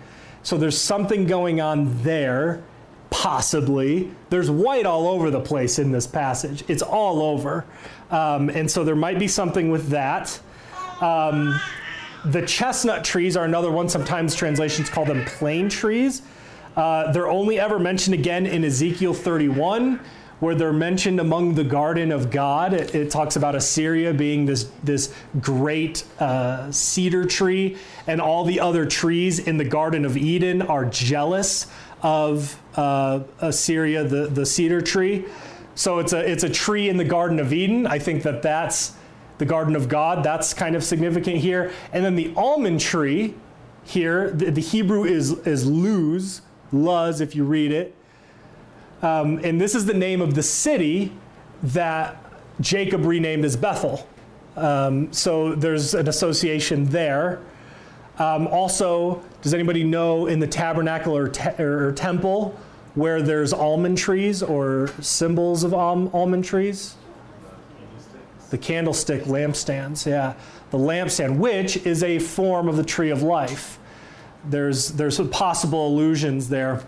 So 0.45 0.59
there's 0.59 0.79
something 0.79 1.25
going 1.25 1.59
on 1.59 2.03
there, 2.03 2.61
possibly. 3.09 4.11
There's 4.29 4.51
white 4.51 4.85
all 4.85 5.07
over 5.07 5.31
the 5.31 5.39
place 5.39 5.79
in 5.79 5.91
this 5.91 6.05
passage. 6.05 6.63
It's 6.67 6.83
all 6.83 7.23
over. 7.23 7.65
Um, 8.11 8.49
and 8.51 8.69
so 8.69 8.83
there 8.83 8.95
might 8.95 9.17
be 9.17 9.27
something 9.27 9.71
with 9.71 9.87
that. 9.87 10.39
Um, 11.01 11.59
the 12.25 12.45
chestnut 12.45 13.03
trees 13.03 13.35
are 13.35 13.43
another 13.43 13.71
one. 13.71 13.89
Sometimes 13.89 14.35
translations 14.35 14.87
call 14.87 15.03
them 15.03 15.25
plane 15.25 15.67
trees. 15.67 16.21
Uh, 16.75 17.11
they're 17.11 17.27
only 17.27 17.59
ever 17.59 17.79
mentioned 17.79 18.13
again 18.13 18.45
in 18.45 18.63
Ezekiel 18.63 19.15
31 19.15 19.99
where 20.39 20.53
they're 20.53 20.73
mentioned 20.73 21.19
among 21.19 21.55
the 21.55 21.63
garden 21.63 22.11
of 22.11 22.29
God. 22.29 22.73
It, 22.73 22.93
it 22.93 23.09
talks 23.09 23.35
about 23.35 23.55
Assyria 23.55 24.13
being 24.13 24.45
this, 24.45 24.69
this 24.83 25.13
great 25.39 26.03
uh, 26.19 26.71
cedar 26.71 27.25
tree, 27.25 27.77
and 28.05 28.19
all 28.19 28.43
the 28.43 28.59
other 28.59 28.85
trees 28.85 29.39
in 29.39 29.57
the 29.57 29.65
Garden 29.65 30.05
of 30.05 30.17
Eden 30.17 30.61
are 30.61 30.85
jealous 30.85 31.67
of 32.01 32.59
uh, 32.75 33.21
Assyria, 33.39 34.03
the, 34.03 34.27
the 34.27 34.45
cedar 34.45 34.81
tree. 34.81 35.25
So 35.73 35.99
it's 35.99 36.13
a, 36.13 36.29
it's 36.29 36.43
a 36.43 36.49
tree 36.49 36.89
in 36.89 36.97
the 36.97 37.05
Garden 37.05 37.39
of 37.39 37.53
Eden. 37.53 37.87
I 37.87 37.99
think 37.99 38.23
that 38.23 38.41
that's 38.41 38.93
the 39.37 39.45
Garden 39.45 39.75
of 39.75 39.89
God. 39.89 40.23
That's 40.23 40.53
kind 40.53 40.75
of 40.75 40.83
significant 40.83 41.37
here. 41.37 41.71
And 41.91 42.03
then 42.03 42.15
the 42.15 42.33
almond 42.35 42.81
tree 42.81 43.35
here, 43.83 44.31
the, 44.31 44.51
the 44.51 44.61
Hebrew 44.61 45.03
is, 45.05 45.31
is 45.39 45.65
luz, 45.65 46.41
luz 46.71 47.21
if 47.21 47.35
you 47.35 47.43
read 47.43 47.71
it. 47.71 47.94
Um, 49.01 49.39
and 49.43 49.59
this 49.59 49.75
is 49.75 49.85
the 49.85 49.93
name 49.93 50.21
of 50.21 50.35
the 50.35 50.43
city 50.43 51.11
that 51.63 52.17
Jacob 52.61 53.05
renamed 53.05 53.45
as 53.45 53.55
Bethel. 53.55 54.07
Um, 54.55 55.11
so 55.11 55.53
there's 55.53 55.93
an 55.93 56.07
association 56.07 56.85
there. 56.85 57.41
Um, 58.17 58.47
also, 58.47 59.21
does 59.41 59.53
anybody 59.53 59.83
know 59.83 60.27
in 60.27 60.39
the 60.39 60.47
tabernacle 60.47 61.15
or, 61.15 61.27
te- 61.27 61.61
or, 61.61 61.91
temple 61.91 62.57
where 62.93 63.21
there's 63.21 63.51
almond 63.51 63.97
trees 63.97 64.41
or 64.41 64.89
symbols 65.01 65.65
of 65.65 65.73
al- 65.73 66.09
almond 66.13 66.45
trees? 66.45 66.95
The 68.51 68.57
candlestick 68.57 69.23
lampstands, 69.23 70.05
yeah. 70.05 70.35
The 70.71 70.77
lampstand, 70.77 71.37
which 71.37 71.77
is 71.77 72.03
a 72.03 72.19
form 72.19 72.69
of 72.69 72.77
the 72.77 72.83
tree 72.83 73.09
of 73.09 73.21
life. 73.21 73.79
There's, 74.45 74.89
there's 74.89 75.19
possible 75.27 75.87
allusions 75.87 76.47
there. 76.47 76.83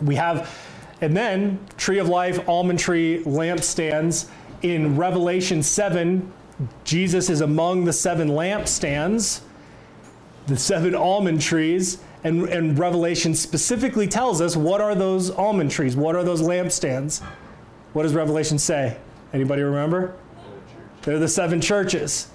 We 0.00 0.14
have 0.14 0.50
and 1.00 1.16
then 1.16 1.58
tree 1.76 1.98
of 1.98 2.08
life, 2.08 2.48
almond 2.48 2.78
tree, 2.78 3.22
lampstands. 3.24 4.28
In 4.62 4.96
Revelation 4.96 5.62
7, 5.62 6.32
Jesus 6.84 7.28
is 7.28 7.42
among 7.42 7.84
the 7.84 7.92
seven 7.92 8.28
lampstands, 8.28 9.40
the 10.46 10.56
seven 10.56 10.94
almond 10.94 11.40
trees. 11.40 11.98
And, 12.24 12.48
and 12.48 12.78
Revelation 12.78 13.34
specifically 13.34 14.08
tells 14.08 14.40
us 14.40 14.56
what 14.56 14.80
are 14.80 14.94
those 14.94 15.30
almond 15.30 15.70
trees? 15.70 15.96
What 15.96 16.16
are 16.16 16.24
those 16.24 16.42
lampstands? 16.42 17.22
What 17.92 18.02
does 18.02 18.14
Revelation 18.14 18.58
say? 18.58 18.96
Anybody 19.32 19.62
remember? 19.62 20.16
They're 21.02 21.18
the 21.18 21.28
seven 21.28 21.60
churches. 21.60 22.28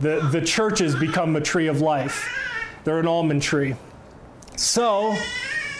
The, 0.00 0.26
the 0.30 0.40
churches 0.40 0.94
become 0.94 1.34
a 1.36 1.40
tree 1.40 1.66
of 1.66 1.80
life. 1.80 2.28
They're 2.84 3.00
an 3.00 3.08
almond 3.08 3.42
tree. 3.42 3.74
So, 4.56 5.16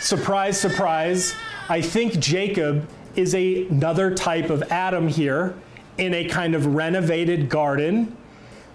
surprise, 0.00 0.61
surprise, 0.61 1.35
I 1.70 1.83
think 1.83 2.18
Jacob 2.18 2.88
is 3.14 3.35
a, 3.35 3.66
another 3.66 4.14
type 4.14 4.48
of 4.48 4.62
Adam 4.64 5.09
here 5.09 5.54
in 5.98 6.14
a 6.14 6.26
kind 6.26 6.54
of 6.54 6.66
renovated 6.66 7.50
garden. 7.50 8.16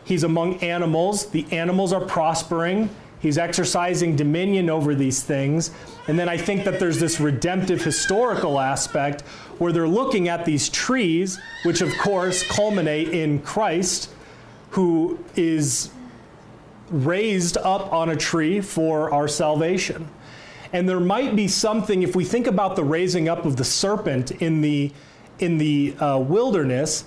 He's 0.03 0.23
among 0.23 0.57
animals. 0.57 1.27
The 1.27 1.45
animals 1.51 1.91
are 1.91 2.01
prospering. 2.01 2.89
He's 3.19 3.37
exercising 3.37 4.15
dominion 4.15 4.69
over 4.69 4.93
these 4.93 5.23
things. 5.23 5.71
And 6.07 6.19
then 6.19 6.29
I 6.29 6.37
think 6.37 6.65
that 6.65 6.79
there's 6.79 6.99
this 6.99 7.19
redemptive 7.19 7.83
historical 7.83 8.59
aspect 8.59 9.21
where 9.57 9.71
they're 9.71 9.87
looking 9.87 10.27
at 10.27 10.45
these 10.45 10.69
trees, 10.69 11.39
which 11.63 11.81
of 11.81 11.97
course 11.97 12.43
culminate 12.43 13.09
in 13.09 13.39
Christ, 13.41 14.09
who 14.71 15.17
is 15.35 15.89
raised 16.91 17.57
up 17.57 17.91
on 17.91 18.09
a 18.09 18.15
tree 18.15 18.61
for 18.61 19.11
our 19.11 19.27
salvation. 19.27 20.09
And 20.73 20.89
there 20.89 20.99
might 20.99 21.35
be 21.35 21.47
something, 21.47 22.01
if 22.01 22.15
we 22.15 22.25
think 22.25 22.47
about 22.47 22.75
the 22.75 22.83
raising 22.83 23.29
up 23.29 23.45
of 23.45 23.55
the 23.55 23.63
serpent 23.63 24.31
in 24.31 24.61
the, 24.61 24.91
in 25.37 25.59
the 25.59 25.95
uh, 25.99 26.17
wilderness, 26.17 27.05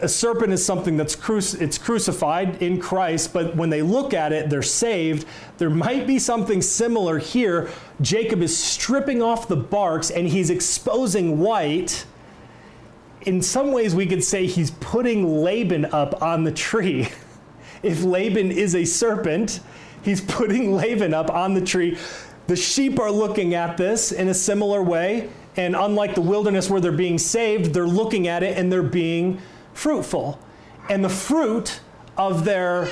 a 0.00 0.08
serpent 0.08 0.52
is 0.52 0.64
something 0.64 0.96
that's 0.96 1.16
it's 1.54 1.76
crucified 1.76 2.62
in 2.62 2.80
Christ, 2.80 3.32
but 3.32 3.56
when 3.56 3.70
they 3.70 3.82
look 3.82 4.14
at 4.14 4.32
it, 4.32 4.48
they're 4.48 4.62
saved. 4.62 5.26
There 5.58 5.70
might 5.70 6.06
be 6.06 6.20
something 6.20 6.62
similar 6.62 7.18
here. 7.18 7.68
Jacob 8.00 8.40
is 8.40 8.56
stripping 8.56 9.20
off 9.20 9.48
the 9.48 9.56
barks 9.56 10.10
and 10.10 10.28
he's 10.28 10.50
exposing 10.50 11.40
white. 11.40 12.06
In 13.22 13.42
some 13.42 13.72
ways, 13.72 13.94
we 13.94 14.06
could 14.06 14.22
say 14.22 14.46
he's 14.46 14.70
putting 14.70 15.42
Laban 15.42 15.86
up 15.86 16.22
on 16.22 16.44
the 16.44 16.52
tree. 16.52 17.08
if 17.82 18.04
Laban 18.04 18.52
is 18.52 18.76
a 18.76 18.84
serpent, 18.84 19.58
he's 20.02 20.20
putting 20.20 20.74
Laban 20.76 21.12
up 21.12 21.30
on 21.30 21.54
the 21.54 21.60
tree 21.60 21.98
the 22.48 22.56
sheep 22.56 22.98
are 22.98 23.12
looking 23.12 23.54
at 23.54 23.76
this 23.76 24.10
in 24.10 24.28
a 24.28 24.34
similar 24.34 24.82
way. 24.82 25.28
And 25.56 25.76
unlike 25.76 26.14
the 26.14 26.22
wilderness 26.22 26.70
where 26.70 26.80
they're 26.80 26.90
being 26.92 27.18
saved, 27.18 27.74
they're 27.74 27.86
looking 27.86 28.26
at 28.26 28.42
it 28.42 28.56
and 28.56 28.72
they're 28.72 28.82
being 28.82 29.40
fruitful. 29.74 30.40
And 30.88 31.04
the 31.04 31.10
fruit 31.10 31.80
of 32.16 32.44
their, 32.44 32.88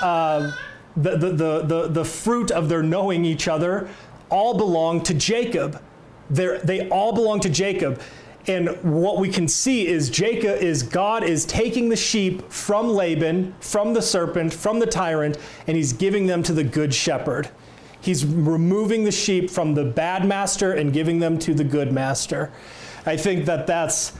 uh, 0.00 0.52
the, 0.96 1.16
the, 1.16 1.30
the, 1.30 1.62
the, 1.62 1.88
the 1.88 2.04
fruit 2.04 2.52
of 2.52 2.68
their 2.68 2.84
knowing 2.84 3.24
each 3.24 3.48
other 3.48 3.90
all 4.28 4.56
belong 4.56 5.02
to 5.02 5.14
Jacob. 5.14 5.82
They're, 6.30 6.58
they 6.58 6.88
all 6.88 7.12
belong 7.12 7.40
to 7.40 7.50
Jacob. 7.50 8.00
And 8.46 8.68
what 8.84 9.18
we 9.18 9.28
can 9.28 9.48
see 9.48 9.88
is 9.88 10.08
Jacob 10.08 10.62
is 10.62 10.84
God 10.84 11.24
is 11.24 11.44
taking 11.44 11.88
the 11.88 11.96
sheep 11.96 12.48
from 12.50 12.90
Laban, 12.90 13.54
from 13.60 13.92
the 13.92 14.02
serpent, 14.02 14.54
from 14.54 14.78
the 14.78 14.86
tyrant, 14.86 15.36
and 15.66 15.76
he's 15.76 15.92
giving 15.92 16.26
them 16.26 16.44
to 16.44 16.52
the 16.52 16.64
good 16.64 16.94
shepherd 16.94 17.50
He's 18.00 18.24
removing 18.24 19.04
the 19.04 19.12
sheep 19.12 19.50
from 19.50 19.74
the 19.74 19.84
bad 19.84 20.24
master 20.24 20.72
and 20.72 20.92
giving 20.92 21.18
them 21.18 21.38
to 21.40 21.54
the 21.54 21.64
good 21.64 21.92
master. 21.92 22.50
I 23.04 23.16
think 23.16 23.46
that 23.46 23.66
that's 23.66 24.12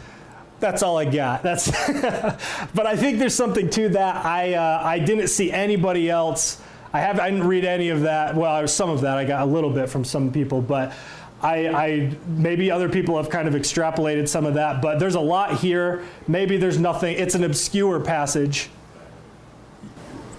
that's 0.60 0.82
all 0.82 0.98
I 0.98 1.06
got. 1.06 1.42
That's, 1.42 1.70
but 2.74 2.86
I 2.86 2.94
think 2.96 3.18
there's 3.18 3.34
something 3.34 3.70
to 3.70 3.88
that. 3.90 4.24
I 4.24 4.54
uh, 4.54 4.80
I 4.82 4.98
didn't 4.98 5.28
see 5.28 5.50
anybody 5.50 6.10
else. 6.10 6.60
I 6.92 7.00
have 7.00 7.18
I 7.18 7.30
didn't 7.30 7.46
read 7.46 7.64
any 7.64 7.88
of 7.88 8.02
that. 8.02 8.34
Well, 8.34 8.66
some 8.68 8.90
of 8.90 9.00
that 9.02 9.16
I 9.16 9.24
got 9.24 9.42
a 9.42 9.46
little 9.46 9.70
bit 9.70 9.88
from 9.88 10.04
some 10.04 10.32
people, 10.32 10.60
but 10.60 10.92
I, 11.42 11.68
I 11.68 12.16
maybe 12.26 12.70
other 12.70 12.88
people 12.88 13.16
have 13.16 13.30
kind 13.30 13.48
of 13.48 13.54
extrapolated 13.54 14.28
some 14.28 14.44
of 14.44 14.54
that. 14.54 14.82
But 14.82 14.98
there's 14.98 15.14
a 15.14 15.20
lot 15.20 15.58
here. 15.58 16.04
Maybe 16.28 16.56
there's 16.56 16.78
nothing. 16.78 17.16
It's 17.16 17.34
an 17.34 17.44
obscure 17.44 18.00
passage. 18.00 18.68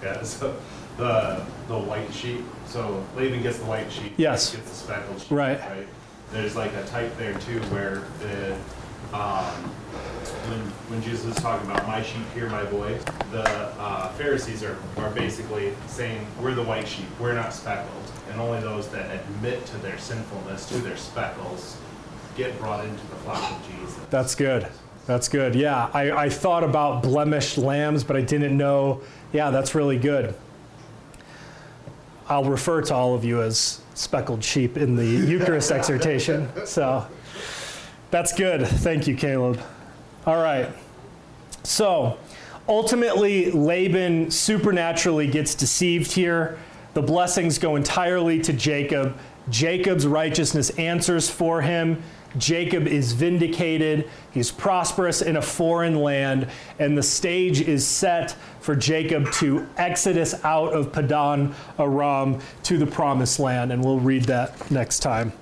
Yeah, 0.02 0.22
so 0.22 0.56
the 0.96 1.44
the 1.68 1.78
white 1.78 2.12
sheep. 2.12 2.44
So 2.72 3.04
Laban 3.14 3.42
gets 3.42 3.58
the 3.58 3.66
white 3.66 3.92
sheep. 3.92 4.14
Yes. 4.16 4.54
Gets 4.56 4.70
the 4.70 4.74
speckled 4.74 5.20
sheep. 5.20 5.30
Right. 5.30 5.60
Right. 5.60 5.86
There's 6.32 6.56
like 6.56 6.72
a 6.72 6.84
type 6.86 7.14
there 7.18 7.34
too 7.40 7.60
where 7.64 8.02
the 8.20 8.54
um, 9.14 9.52
when 10.48 10.60
when 10.88 11.02
Jesus 11.02 11.26
is 11.26 11.36
talking 11.36 11.70
about 11.70 11.86
my 11.86 12.02
sheep 12.02 12.24
hear 12.32 12.48
my 12.48 12.62
voice, 12.62 13.04
the 13.30 13.44
uh, 13.78 14.08
Pharisees 14.12 14.62
are 14.62 14.78
are 14.96 15.10
basically 15.10 15.74
saying 15.86 16.26
we're 16.40 16.54
the 16.54 16.62
white 16.62 16.88
sheep. 16.88 17.04
We're 17.20 17.34
not 17.34 17.52
speckled, 17.52 18.10
and 18.30 18.40
only 18.40 18.60
those 18.60 18.88
that 18.88 19.14
admit 19.14 19.66
to 19.66 19.76
their 19.78 19.98
sinfulness, 19.98 20.66
to 20.70 20.78
their 20.78 20.96
speckles, 20.96 21.76
get 22.38 22.58
brought 22.58 22.86
into 22.86 23.06
the 23.08 23.16
flock 23.16 23.52
of 23.52 23.68
Jesus. 23.68 24.00
That's 24.08 24.34
good. 24.34 24.66
That's 25.04 25.28
good. 25.28 25.54
Yeah, 25.54 25.90
I, 25.92 26.12
I 26.12 26.28
thought 26.30 26.64
about 26.64 27.02
blemished 27.02 27.58
lambs, 27.58 28.02
but 28.02 28.16
I 28.16 28.22
didn't 28.22 28.56
know. 28.56 29.02
Yeah, 29.34 29.50
that's 29.50 29.74
really 29.74 29.98
good. 29.98 30.34
I'll 32.28 32.44
refer 32.44 32.82
to 32.82 32.94
all 32.94 33.14
of 33.14 33.24
you 33.24 33.42
as 33.42 33.80
speckled 33.94 34.42
sheep 34.42 34.76
in 34.76 34.96
the 34.96 35.04
Eucharist 35.30 35.70
exhortation. 35.70 36.48
So 36.66 37.06
that's 38.10 38.32
good. 38.32 38.66
Thank 38.66 39.06
you, 39.06 39.16
Caleb. 39.16 39.60
All 40.26 40.42
right. 40.42 40.68
So 41.64 42.18
ultimately, 42.68 43.50
Laban 43.50 44.30
supernaturally 44.30 45.26
gets 45.26 45.54
deceived 45.54 46.12
here. 46.12 46.58
The 46.94 47.02
blessings 47.02 47.58
go 47.58 47.76
entirely 47.76 48.40
to 48.42 48.52
Jacob. 48.52 49.16
Jacob's 49.50 50.06
righteousness 50.06 50.70
answers 50.70 51.28
for 51.28 51.62
him. 51.62 52.02
Jacob 52.38 52.86
is 52.86 53.12
vindicated. 53.12 54.08
He's 54.30 54.50
prosperous 54.50 55.22
in 55.22 55.36
a 55.36 55.42
foreign 55.42 55.96
land, 55.96 56.48
and 56.78 56.96
the 56.96 57.02
stage 57.02 57.60
is 57.60 57.86
set 57.86 58.36
for 58.62 58.74
Jacob 58.74 59.30
to 59.32 59.66
exodus 59.76 60.42
out 60.44 60.72
of 60.72 60.92
Padan 60.92 61.54
Aram 61.78 62.40
to 62.62 62.78
the 62.78 62.86
promised 62.86 63.38
land. 63.38 63.72
And 63.72 63.84
we'll 63.84 64.00
read 64.00 64.24
that 64.24 64.70
next 64.70 65.00
time. 65.00 65.32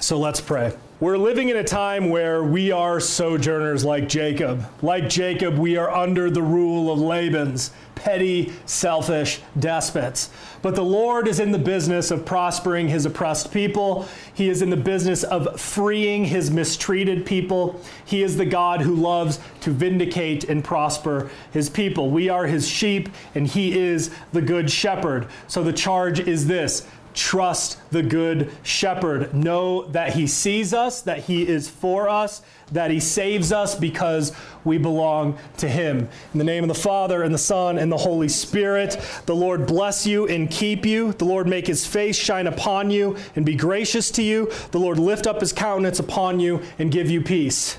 So 0.00 0.18
let's 0.18 0.40
pray. 0.40 0.76
We're 0.98 1.18
living 1.18 1.50
in 1.50 1.58
a 1.58 1.62
time 1.62 2.08
where 2.08 2.42
we 2.42 2.72
are 2.72 3.00
sojourners 3.00 3.84
like 3.84 4.08
Jacob. 4.08 4.64
Like 4.80 5.10
Jacob, 5.10 5.58
we 5.58 5.76
are 5.76 5.90
under 5.90 6.30
the 6.30 6.40
rule 6.40 6.90
of 6.90 6.98
Laban's 6.98 7.70
petty, 7.96 8.54
selfish 8.64 9.40
despots. 9.58 10.30
But 10.62 10.74
the 10.74 10.84
Lord 10.84 11.28
is 11.28 11.38
in 11.38 11.52
the 11.52 11.58
business 11.58 12.10
of 12.10 12.24
prospering 12.24 12.88
his 12.88 13.04
oppressed 13.04 13.52
people. 13.52 14.08
He 14.32 14.48
is 14.48 14.62
in 14.62 14.70
the 14.70 14.76
business 14.76 15.22
of 15.22 15.60
freeing 15.60 16.24
his 16.24 16.50
mistreated 16.50 17.26
people. 17.26 17.78
He 18.06 18.22
is 18.22 18.38
the 18.38 18.46
God 18.46 18.80
who 18.80 18.94
loves 18.94 19.38
to 19.62 19.70
vindicate 19.72 20.44
and 20.44 20.64
prosper 20.64 21.30
his 21.52 21.68
people. 21.68 22.10
We 22.10 22.30
are 22.30 22.46
his 22.46 22.66
sheep, 22.66 23.10
and 23.34 23.46
he 23.46 23.78
is 23.78 24.10
the 24.32 24.42
good 24.42 24.70
shepherd. 24.70 25.26
So 25.46 25.62
the 25.62 25.74
charge 25.74 26.20
is 26.20 26.46
this 26.46 26.86
trust 27.16 27.78
the 27.90 28.02
good 28.02 28.52
shepherd. 28.62 29.34
Know 29.34 29.86
that 29.86 30.14
he 30.14 30.26
sees 30.26 30.72
us, 30.72 31.00
that 31.02 31.24
he 31.24 31.48
is 31.48 31.68
for 31.68 32.08
us, 32.08 32.42
that 32.72 32.90
he 32.90 33.00
saves 33.00 33.52
us 33.52 33.74
because 33.74 34.32
we 34.64 34.78
belong 34.78 35.38
to 35.56 35.68
him. 35.68 36.08
In 36.32 36.38
the 36.38 36.44
name 36.44 36.62
of 36.62 36.68
the 36.68 36.74
Father, 36.74 37.22
and 37.22 37.34
the 37.34 37.38
Son, 37.38 37.78
and 37.78 37.90
the 37.90 37.96
Holy 37.96 38.28
Spirit, 38.28 39.00
the 39.26 39.34
Lord 39.34 39.66
bless 39.66 40.06
you 40.06 40.26
and 40.28 40.50
keep 40.50 40.84
you. 40.84 41.12
The 41.12 41.24
Lord 41.24 41.48
make 41.48 41.66
his 41.66 41.86
face 41.86 42.16
shine 42.16 42.46
upon 42.46 42.90
you 42.90 43.16
and 43.34 43.46
be 43.46 43.56
gracious 43.56 44.10
to 44.12 44.22
you. 44.22 44.52
The 44.72 44.80
Lord 44.80 44.98
lift 44.98 45.26
up 45.26 45.40
his 45.40 45.52
countenance 45.52 45.98
upon 45.98 46.40
you 46.40 46.62
and 46.78 46.92
give 46.92 47.10
you 47.10 47.22
peace. 47.22 47.78